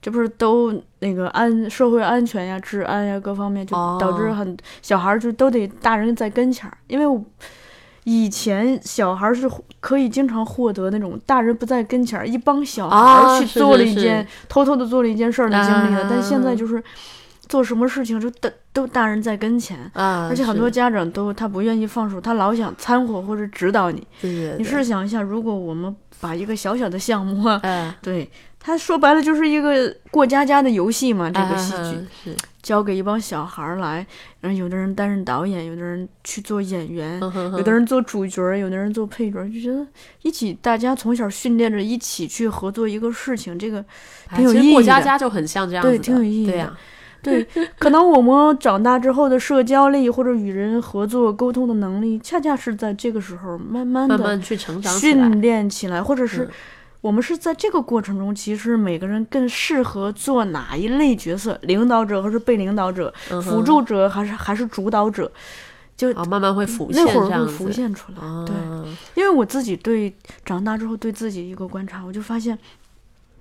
[0.00, 7.22] 这不是都那个安社会安全呀、治安呀各方面，就导致哦很小孩儿就都得大人在跟前儿，因为我。
[8.06, 9.50] 以前小孩儿是
[9.80, 16.54] 可以经常获得那种大人不在跟前儿，一帮小孩去做了一件、偷偷的做了一件事儿的经历的，但现在啊。
[16.54, 16.82] 就是
[17.48, 24.04] 做什么事情就大都大人在跟前，啊，而且很多家长都他不愿意放手，他老想掺和或者指导你。
[24.20, 27.48] 对对对，你试想一下，如果我们把一个小小的项目
[28.02, 28.28] 对
[28.58, 31.78] 他说白了就是一个过家家的游戏嘛，这个戏剧。
[31.78, 32.36] 哎是，
[32.66, 34.04] 交给一帮小孩儿来，
[34.40, 37.20] 然后有的人担任导演，有的人去做演员。
[37.56, 39.86] 有的人做主角儿，有的人做配角儿，就觉得
[40.22, 43.84] 一起大家从小训练着一起去合作一个事情，这个
[44.34, 44.72] 挺有意义的。
[44.72, 46.52] 过家家就很像这样子对，挺有意义的。
[46.52, 46.76] 对呀，
[47.22, 47.46] 对，
[47.78, 56.50] 可能我们长大之后的社交力或者与人合作沟通的能力，恰恰是在这个时候慢慢的慢慢去成长，训练起来，或者是嗯
[57.06, 65.30] 我们是在这个过程中，其实每个人更适合做哪一类角色，领导者还是被领导者，嗯辅助者还是还是主导者，
[65.96, 68.18] 就啊，慢慢会浮现那会儿这样子，会浮现出来。
[68.20, 68.56] 啊，对，
[69.14, 70.12] 因为我自己对
[70.44, 72.58] 长大之后对自己一个观察，我就发现。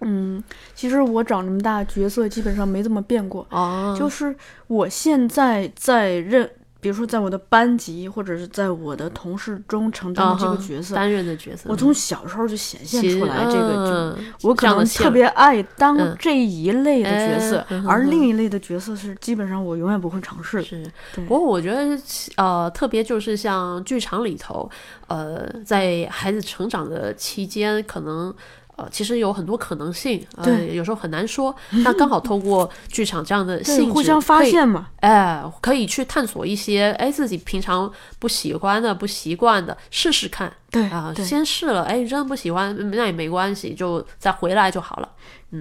[0.01, 0.43] 嗯，
[0.75, 3.47] 其实我长这么大，角色基本上没怎么变过。
[3.49, 4.35] 哦，就是
[4.67, 6.47] 我现在在任，
[6.85, 20.63] 比如说在我的班级或者是在我的同事中承担的这个角色，担任的角色，我从小时候就显现出来这个，就嗯我可能特别爱当嗯这一类的角色，而另一类的角色是基本上我永远不会尝试的。
[20.63, 20.83] 是，
[21.27, 21.99] 不过我觉得
[22.35, 24.69] 呃，特别就是像剧场里头，
[25.07, 28.31] 呃，在孩子成长的期间，可能
[28.77, 31.55] 呃，其实有很多可能性，呃，对有时候很难说。
[31.83, 34.87] 那刚好透过剧场这样的对性质，互相发现嘛。
[35.01, 45.09] 哎，可以去探索一些哎自己平常不喜欢的、不习惯的，试试看对啊、对先试了，哎，真的不喜欢，嗯那也没关系，就再回来就好了。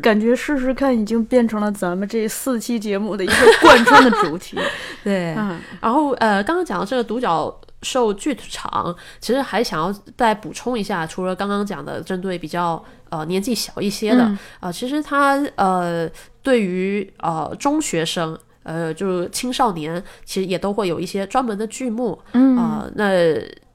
[0.02, 4.58] 感觉试试看已经变成了咱们这四期节目的一个贯穿的主题。
[5.04, 12.82] 对，嗯，然后呃，刚刚讲到这个独角兽剧场，其实还想要再补充一下，除了刚刚讲的针对比较
[13.14, 16.10] 呃年纪小一些的，嗯呃，其实他呃
[16.42, 18.38] 对于呃中学生。
[18.66, 23.06] 呃，就是青少年，其实也都会有一些专门的剧目，嗯啊、那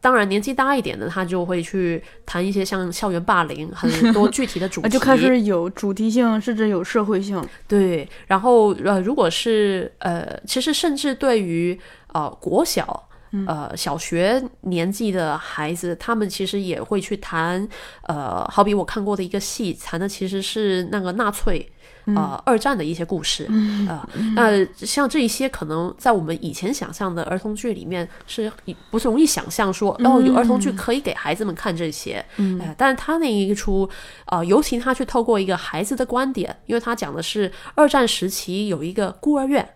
[0.02, 7.40] 当然年纪大一点的，他就会去谈一些像校园霸凌很多具体的主 题，啊就开始有主题性，甚至有社会性。
[7.70, 11.80] 对，然后呃，如果是呃，其实甚至对于
[12.14, 13.08] 呃国小。
[13.46, 17.68] 呃，小学年纪的孩子，他们其实也会去谈，
[18.08, 21.72] 呃，好比我看过的一个戏，谈的其实是那个纳粹，
[22.06, 23.46] 呃，二战的一些故事，
[23.88, 28.52] 啊、那像这一些可能在我们以前想象的儿童剧里面是
[28.90, 33.88] 不是容易想象说，哦，有儿童剧可以给孩子们看这些，嗯、呃，但是他那一出，
[34.26, 39.68] 呃，尤其他去透过一个孩子的观点，因为他讲的是二战时期有一个孤儿院。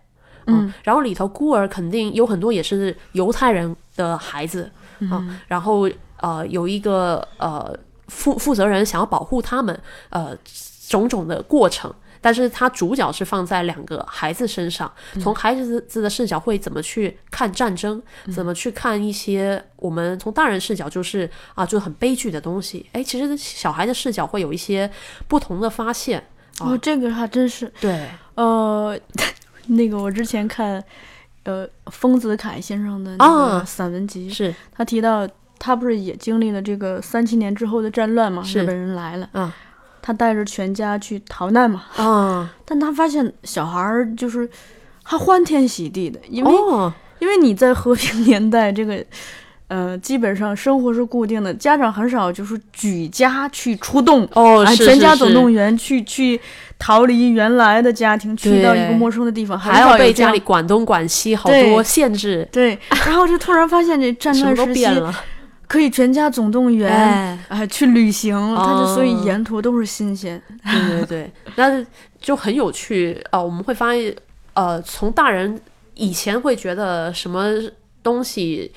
[0.47, 4.69] 嗯，然后里头孤儿肯定有很多也是犹太人的孩子
[5.09, 7.77] 啊、然后呃有一个呃
[8.07, 9.77] 负负责人想要保护他们，
[10.09, 10.37] 呃
[10.87, 11.93] 种种的过程。
[12.21, 14.89] 但是他主角是放在两个孩子身上，
[15.19, 18.01] 从孩子子的视角会怎么去看战争，
[18.33, 22.89] 怎么去看一些我们从大人视角就是啊，就很悲剧的东西。
[22.93, 24.89] 哎，其实小孩的视角会有一些
[25.27, 26.25] 不同的发现。
[26.61, 27.69] 哦，这个还真是。
[27.81, 28.97] 对，呃，
[29.67, 30.83] 那个我之前看，
[31.43, 39.53] 呃，丰子恺先生的那啊个散文集，是他提到他不是也经历了这个三七年之后的战乱嘛，日本人来了，啊
[40.01, 44.49] 他带着全家去逃难嘛，啊但他发现小孩儿就是
[45.03, 49.05] 他欢天喜地的，因为、哦，因为你在和平年代这个。
[49.73, 56.39] 呃，基本上生活是固定的，家长很少就是举家去出动，哦，全家总动员去去
[56.77, 65.11] 逃离原来的家庭，去到一个陌生的地方，还要被家里管东管西，好多限制，对， 然后就突然发现这战乱时期了。
[65.65, 70.39] 可以全家总动员，哎，哎，去旅行，他就所以哦沿途都是新鲜。
[70.63, 71.83] 对对对，那
[72.21, 74.13] 就很有趣啊、呃我们会发现，
[74.53, 75.59] 呃，从大人
[75.95, 77.49] 以前会觉得什么
[78.03, 78.71] 东西，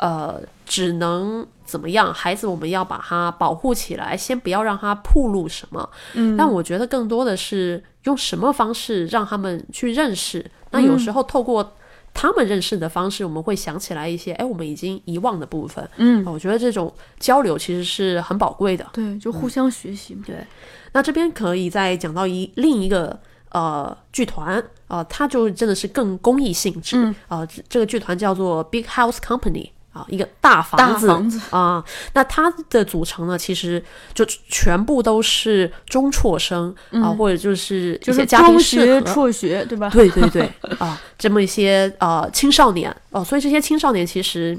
[0.00, 5.88] 呃，只能怎么样，孩子我们要把他保护起来，先不要让他暴露什么。
[6.14, 10.50] 嗯，但我觉得更多的是用什么方式让他们去认识。
[10.70, 11.74] 那有时候透过
[12.14, 15.86] 他们认识的方式，我们会想起来一些，哎，我们已经遗忘的部分。
[15.96, 18.86] 嗯，我觉得这种交流其实是很宝贵的。
[18.94, 20.22] 对，就互相学习嘛。
[20.26, 20.36] 对，
[20.92, 23.18] 那这边可以再讲到一另一个
[23.50, 33.82] 呃剧团啊、它就真的是更公益性质嗯啊、这这个剧团叫做 Big House Company 啊、一个大房子啊、那它的组成呢，其实
[34.14, 39.00] 就全部都是中辍生啊、或者就是就是些家庭中学、适合。
[39.00, 39.90] 辍学，对吧？
[39.92, 44.56] 对对对啊，这么一些呃青少年哦、所以这些青少年其实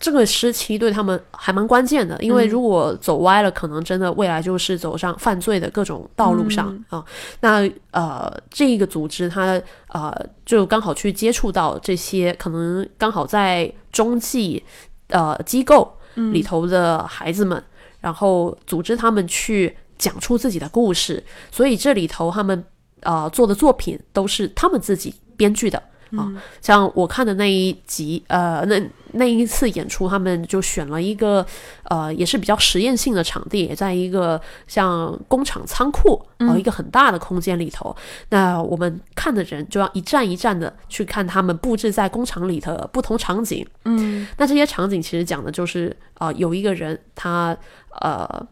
[0.00, 7.04] 这个时期对他们还蛮关键的，因为如果走歪了，可能真的未来就是走上犯罪的各种道路上啊、
[7.40, 10.10] 那呃，这个组织它呃
[10.46, 14.64] 就刚好去接触到这些可能刚好在中继
[15.08, 15.94] 呃机构
[16.32, 17.62] 里头的孩子们，
[18.00, 22.64] 然后组织他们去讲出自己的故事，所以这里头他们
[23.02, 25.82] 呃做的作品都是他们自己编剧的。
[26.16, 28.80] 啊，像我看的那一集，呃，那
[29.12, 31.44] 那一次演出，他们就选了一个，
[31.84, 37.94] 呃，也是比较实验性的场地，也在一个像工厂仓库，呃、一个很大的空间里头。
[38.30, 43.66] 那我们看的人就要一站一站的去看他们布置在工厂里的不同场景。
[43.84, 47.56] 嗯，那这些场景其实讲的就是，啊，有一个人他，
[48.00, 48.46] 呃。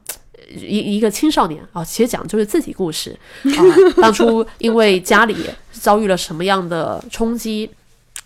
[0.54, 3.60] 一一个青少年啊，其实讲的就是自己故事 啊。
[4.00, 5.36] 当初因为家里
[5.72, 7.70] 遭遇了什么样的冲击，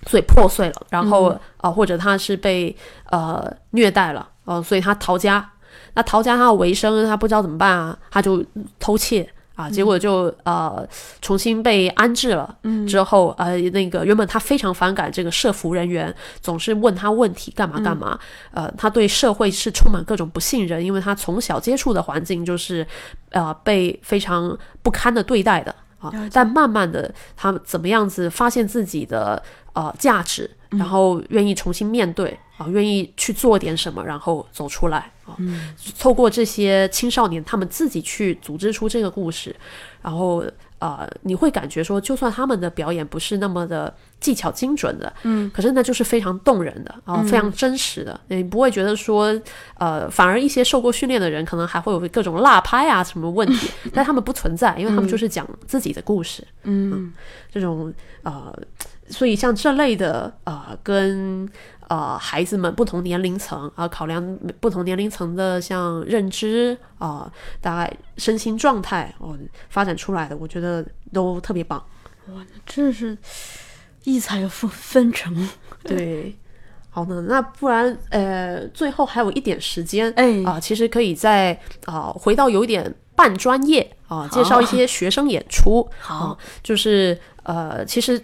[0.07, 2.75] 所以破碎了，然后啊、或者他是被
[3.11, 5.49] 呃虐待了哦、所以他逃家。
[5.95, 8.45] 那逃家他要维生，他不知道怎么办啊，他就
[8.79, 10.87] 偷窃啊，结果就呃
[11.21, 12.57] 重新被安置了。
[12.63, 18.19] 嗯，之后呃那个原本他非常反感这个社服人员，总是问他问题干嘛干嘛。
[18.53, 22.87] 呃，他对社会是充满各种不信任，因为他从小接触的环境就是
[23.31, 26.11] 呃被非常不堪的对待的啊。
[26.33, 29.43] 但慢慢的，他怎么样子发现自己的
[29.75, 30.51] 呃价值？
[30.73, 35.37] 然后愿意重新面对啊，愿意去做点什么，然后走出来啊。
[35.99, 39.55] 透过这些青少年他们自己去组织出这个故事，
[40.03, 40.45] 然后
[40.79, 49.33] 呃，你会感觉说，就算他们的表演不是那么的技巧精准的，嗯，可是那就是非常动人的啊，非常真实的，你不会觉得说，
[49.75, 57.13] 呃，反而一些受过训练的人可能还会有各种落拍啊什么问题， 但他们不存在，因为他们就是讲自己的故事，嗯，
[57.53, 57.95] 这种
[58.25, 58.53] 呃，
[59.13, 61.47] 所以像这类的呃，跟
[61.89, 69.37] 呃孩子们不同年龄层啊、考量不同年龄层的像认知啊、大概身心状态哦、
[69.69, 70.83] 发展出来的，我觉得
[71.13, 71.85] 都特别棒。
[72.29, 73.19] 哇真是
[74.05, 75.47] 异彩纷纷呈。
[75.85, 76.35] 对，
[76.89, 81.53] 好呢，那不然呃，最后还有一点时间，哎啊、其实可以再
[81.85, 85.87] 啊、回到有一点半专业啊、介绍一些学生演出。
[85.99, 88.19] 好啊就是呃，其实。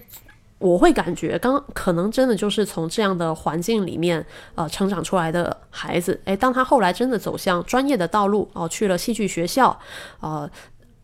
[0.59, 4.25] 我会感觉刚可能真的就是从这样的环境里面
[4.57, 9.79] 呃成长出来的孩子，诶，当他后来真的走向专业的道路哦、去了戏剧学校，
[10.21, 10.51] 呃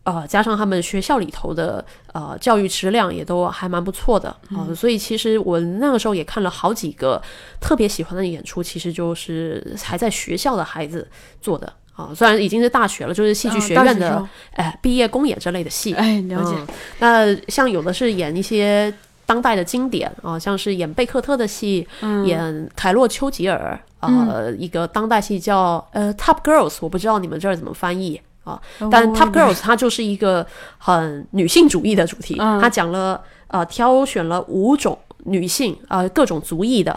[0.03, 1.83] 呃，加上他们学校里头的
[2.13, 7.19] 呃教育质量也都还蛮不错的啊、所以其实我那个时候也看了好几个
[7.59, 11.07] 特别喜欢的演出，其实就是还在学校的孩子
[11.41, 16.53] 做的啊、虽然已经是大学了，就是戏剧啊学院的哎毕业公演之类的戏，哎，了解。
[16.57, 16.67] 嗯
[16.99, 18.93] 那像有的是演一些
[19.25, 21.87] 当代的经典啊，像是演贝克特的戏，
[22.25, 28.61] 演凯洛丘吉尔呃、一个当代戏叫呃 Top Girls，我不知道你们这儿怎么翻译啊，
[28.91, 30.45] 但 Top Girls 它就是一个
[30.77, 32.61] 很女性主义的主题，嗯。
[32.61, 34.97] 它讲了呃挑选了五种。
[35.27, 36.91] 女性啊、呃各种族裔的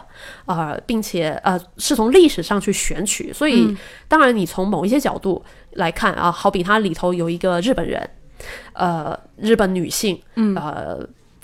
[0.45, 3.75] 啊、呃并且呃，是从历史上去选取，所以、
[4.07, 8.11] 当然你从某一些角度来看啊，好比它里头有一个日本人，
[8.75, 10.21] 呃，日本女性，
[10.57, 10.99] 呃，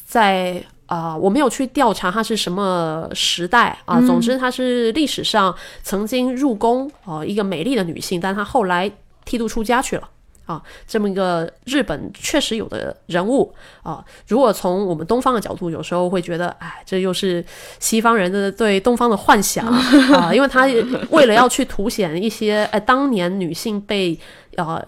[0.05, 8.91] 在啊、我没有去调查她是什么时代啊、总之她是历史上曾经入宫哦、一个美丽的女性，但她后来
[9.24, 10.09] 剃度出家去了。
[10.47, 13.51] 啊，这么一个日本确实有的人物
[13.82, 17.43] 啊，如果从我们东方的角度，有时候会觉得，哎，这又是
[17.80, 19.66] 西方人的对东方的幻想
[20.12, 20.66] 啊，因为他
[21.09, 24.20] 为了要去凸显一些，哎，当年女性被
[24.57, 24.85] 呃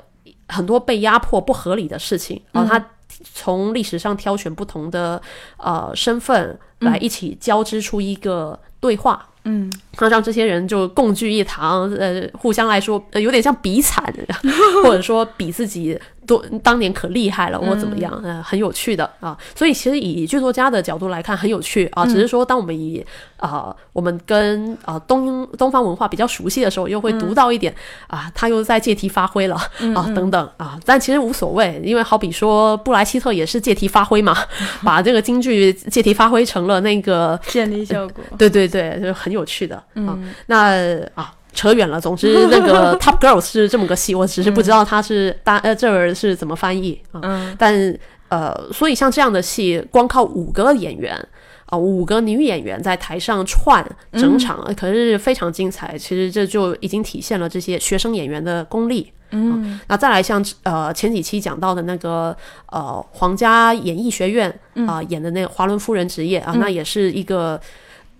[0.49, 2.91] 很多被压迫不合理的事情啊，他
[3.23, 5.21] 从历史上挑选不同的
[5.59, 9.29] 呃身份来一起交织出一个对话。
[9.49, 14.13] 嗯，那让这些人就共聚一堂，呃，互相来说，呃、有点像比惨，
[14.83, 15.97] 或者说比自己
[16.27, 19.37] 多当年可厉害了，或怎么样，呃，很有趣的啊。
[19.55, 22.05] 所以其实以剧作家的角度来看，很有趣啊。
[22.05, 23.05] 只是说，当我们以
[23.39, 27.75] 啊、我们跟啊、东东方文化比较熟悉的时候，又会读到一点、
[28.07, 29.55] 啊，他又在借题发挥了
[29.95, 30.79] 啊，等等啊。
[30.85, 34.35] 但其实无所谓，因为好比说布莱希特也是借题发挥嘛，
[34.83, 38.25] 把这个京剧借题发挥成了那个建立效果。
[38.39, 40.19] 对对对，就很有趣的、啊。
[40.47, 42.01] 那啊，扯远了。
[42.01, 47.21] 总之，那个 Top Girls 是这么个戏，我只是不知道它是大呃这儿是怎么翻译啊。
[47.25, 47.99] 嗯但
[48.29, 51.19] 呃，所以像这样的戏，光靠五个演员。
[51.67, 55.99] 啊，五个女演员在台上串整场，呃可是非常精彩。
[55.99, 59.11] 其实这就已经体现了这些学生演员的功力。
[59.33, 62.37] 嗯那再来像呃前几期讲到的那个
[62.67, 64.49] 呃皇家演艺学院
[64.87, 67.61] 啊、演的那个华伦夫人职业啊，那也是一个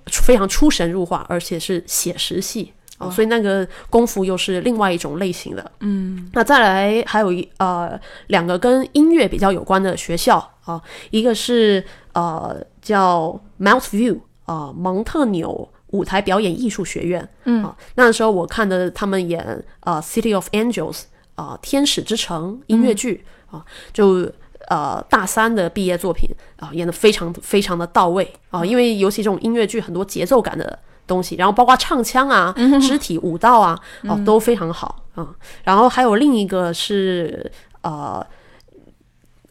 [0.07, 2.73] 非常出神入化，而且是写实戏。
[2.99, 5.71] 啊，所以那个功夫又是另外一种类型的。
[5.81, 10.81] 嗯那再来还有一呃两个跟音乐比较有关的学校啊，
[11.11, 17.29] 一个是呃叫 Mount View 啊、蒙特纽舞台表演艺术学院。
[17.45, 21.03] 嗯啊，那时候我看的他们演呃 City of Angels
[21.35, 24.31] 啊、天使之城音乐剧、啊，就。
[24.69, 30.77] 呃，大三的毕业作品啊、演得非常非常的到位啊、因为尤其这种音乐剧很多节奏感的
[31.07, 35.29] 东西，然后包括唱腔啊、肢体舞蹈啊，哦、都非常好啊、
[35.65, 37.51] 然后还有另一个是
[37.83, 38.25] 呃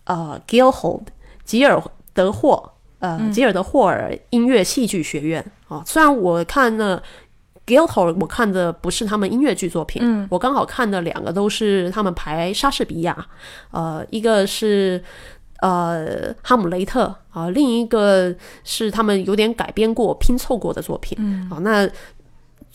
[0.03, 1.01] 呃 Guildhall
[1.43, 1.81] 吉尔
[2.13, 7.01] 德霍呃吉尔德霍尔音乐戏剧学院啊、虽然我看呢。
[7.65, 10.27] Guildhall 我看的不是他们音乐剧作品，嗯。
[10.29, 13.25] 我刚好看的两个都是他们排莎士比亚，
[13.71, 15.03] 呃，一个是
[15.59, 18.33] 呃哈姆雷特啊、另一个
[18.63, 21.49] 是他们有点改编过、拼凑过的作品，嗯。
[21.49, 21.89] 啊、那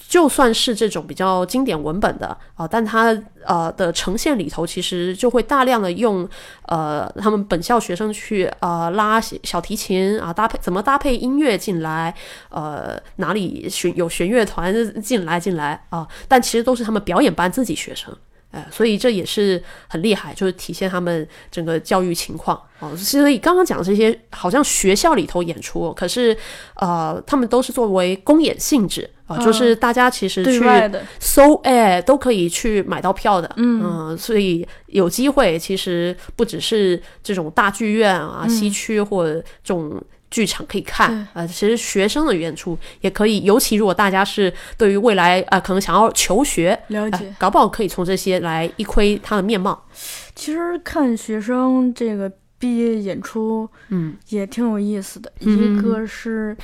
[0.09, 6.29] 就算是这种比较经典文本的啊、但它呃的呈现里头，其实就会大量的用
[6.67, 12.15] 呃他们本校学生去呃拉小小提琴啊，搭配怎么搭配音乐进来，
[12.49, 18.13] 呃哪里弦有弦乐团进来进来啊、但其实都是他们表演班自己学生
[18.53, 22.97] 呃，所以这也是很厉害，就是体现他们整个教育情况哦。
[22.97, 26.37] 所以刚刚讲这些，好像学校里头演出，可是
[26.75, 40.03] 呃，他们都是作为公演性质啊、嗯就是大家其实去对外的，搜哎都可以去买到票的，嗯、所以有机会其实不只是这种大剧院啊、西区或者这种。
[40.31, 47.37] 剧场可以看对，呃，其实学生的演出也可以，尤其如果大家是对于未来呃可能想要求学，了解哎。
[47.39, 49.87] 搞不好可以从这些来一窥他的面貌。
[50.35, 55.33] 其实看学生这个毕业演出，嗯，也挺有意思的。
[55.41, 56.57] 嗯一个是，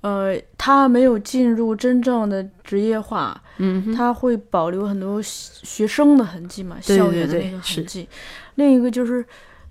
[0.00, 8.08] 呃，他没有进入真正的职业化，嗯，他会保留很多学学生的痕迹嘛，对校园的那个痕迹。
[8.54, 9.24] 另一个就是，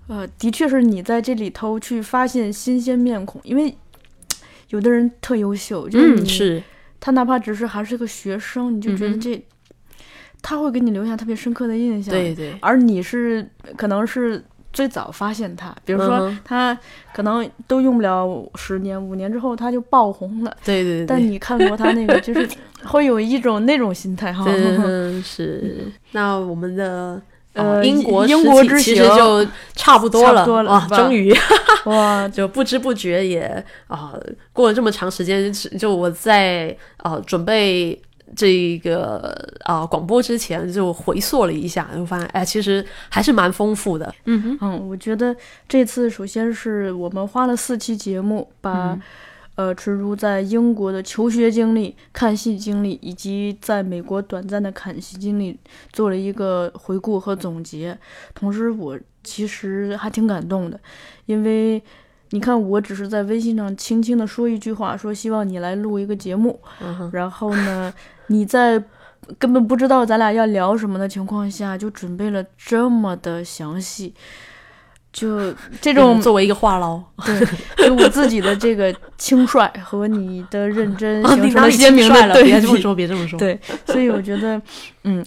[0.08, 3.76] 呃，的确是你在这里头去发现新鲜面孔，因为
[4.70, 6.62] 有的人特优秀，就是你、嗯，是，
[7.00, 9.44] 他哪怕只是还是个学生，你就觉得这、
[10.40, 12.14] 他会给你留下特别深刻的印象。
[12.14, 16.78] 对对，而你是可能是最早发现他，比如说他
[17.12, 22.48] 可能都用不了十年、五年之后他就爆红了，对对对，但你看过他那个，就是
[22.86, 24.44] 会有一种那种心态哈。
[24.46, 25.90] 嗯 是。
[26.12, 27.20] 那我们的。
[27.56, 31.34] 呃英国英实体国之行其实就差不多了，差不多了哇，终于
[31.86, 34.12] 哇，就不知不觉也啊、
[34.52, 38.00] 过了这么长时间，就我在啊、准备
[38.34, 39.32] 这个
[39.64, 44.12] 啊、广播之前就回溯了一下，就发现哎，其实还是蛮丰富的。
[44.24, 45.34] 嗯哼，嗯，我觉得
[45.68, 49.02] 这次首先是我们花了四期节目，把、嗯
[49.56, 55.58] 呃纯如在英国的求学经历、看戏经历，以及在美国短暂的看戏经历
[55.92, 57.98] 做了一个回顾和总结。
[58.34, 60.78] 同时，我其实还挺感动的，
[61.26, 61.82] 因为
[62.30, 67.92] 你看，我只是在微信上轻轻的说一句话，说希望你来录一个节目，嗯，然后呢，
[68.28, 68.82] 你在
[69.38, 74.14] 根本不知道咱俩要聊什么的情况下，就准备了这么的详细，
[75.16, 82.06] 就 这种嗯作为一个话痨， 对，就我自己的这个轻率和你的认真 啊，形成了鲜明？
[82.06, 82.50] 的对比。
[82.50, 83.38] 别这么说，别这么说。
[83.38, 84.60] 对，所以我觉得，
[85.04, 85.24] 嗯，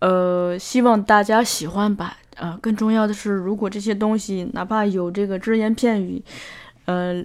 [0.00, 2.18] 呃，希望大家喜欢吧。
[2.36, 6.22] 啊、更重要的是，如果这些东西哪怕有这个只言片语，
[6.84, 7.24] 呃，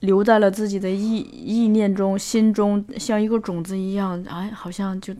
[0.00, 5.12] 留在了自己的意意念中、心中，像一个种子一样，哎，好像就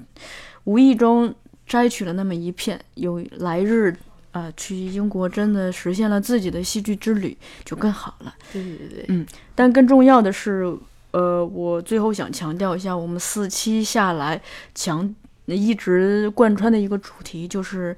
[0.64, 1.34] 无意中
[1.66, 3.94] 摘取了那么一片，有来日。
[4.36, 8.34] 啊、去英国真的实现了自己的戏剧之旅，就更好了。
[8.52, 10.76] 对对对，嗯但更重要的是，
[11.12, 14.40] 呃，我最后想强调一下，我们四期下来
[14.74, 15.14] 强
[15.46, 17.96] 一直贯穿的一个主题就是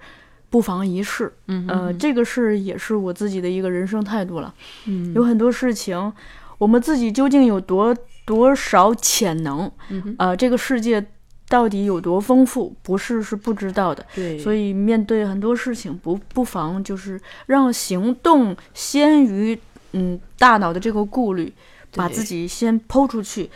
[0.51, 1.33] 不妨一试。
[1.47, 4.55] 嗯哼呃，这个是也是我自己的一个人生态度了。
[4.87, 6.13] 嗯有很多事情，
[6.59, 9.71] 我们自己究竟有多多少潜能？
[9.89, 11.05] 嗯哼呃，这个世界
[11.49, 14.05] 到底有多丰富，不是是不知道的。
[14.15, 19.59] 对，所以面对很多事情，不不妨就是让行动先于
[19.93, 21.53] 嗯大脑的这个顾虑，
[21.95, 23.51] 把自己先抛出去，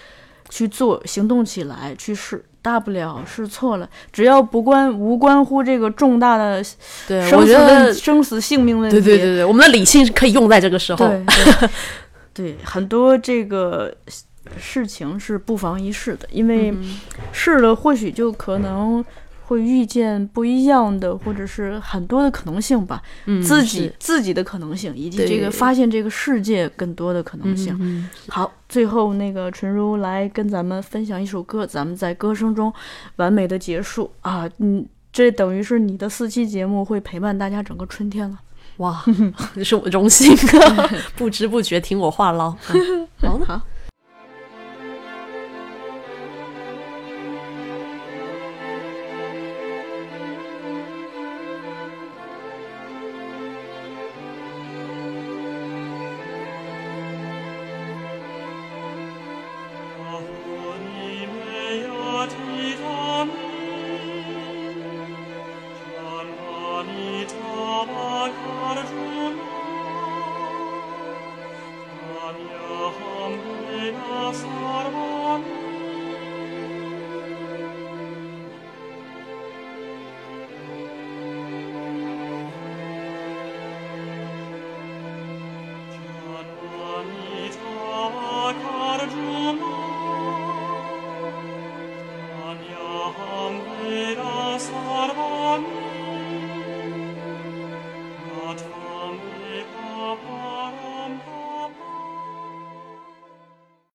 [0.48, 2.44] 去做，行动起来，去试。
[2.62, 6.62] 大不了是错了，只要不关无关乎这个重大的
[7.08, 9.00] 对，生死我觉得问生死性命问题。
[9.00, 11.04] 对对对对，我们的理性是可以用在这个时候。
[11.08, 11.70] 对对
[12.32, 13.92] 对，很多这个
[14.58, 17.00] 事情是不妨一试的，因为嗯
[17.32, 19.04] 试了或许就可能
[19.44, 27.76] 会遇见不一样的，或者是很多的可能性吧，嗯自己自己的可能性，以及这个发现这个世界更多的可能性。
[27.80, 32.72] 嗯好，最后那个纯如来跟咱们分享一首歌，咱们在歌声中
[33.16, 34.86] 完美的结束啊，嗯。
[35.14, 38.38] 这等于是你的四期节目会陪伴大家整个春天了。
[38.78, 39.04] 哇，
[39.54, 40.34] 这 是我荣幸，
[41.16, 42.56] 不知不觉听我话唠。
[43.20, 43.60] 好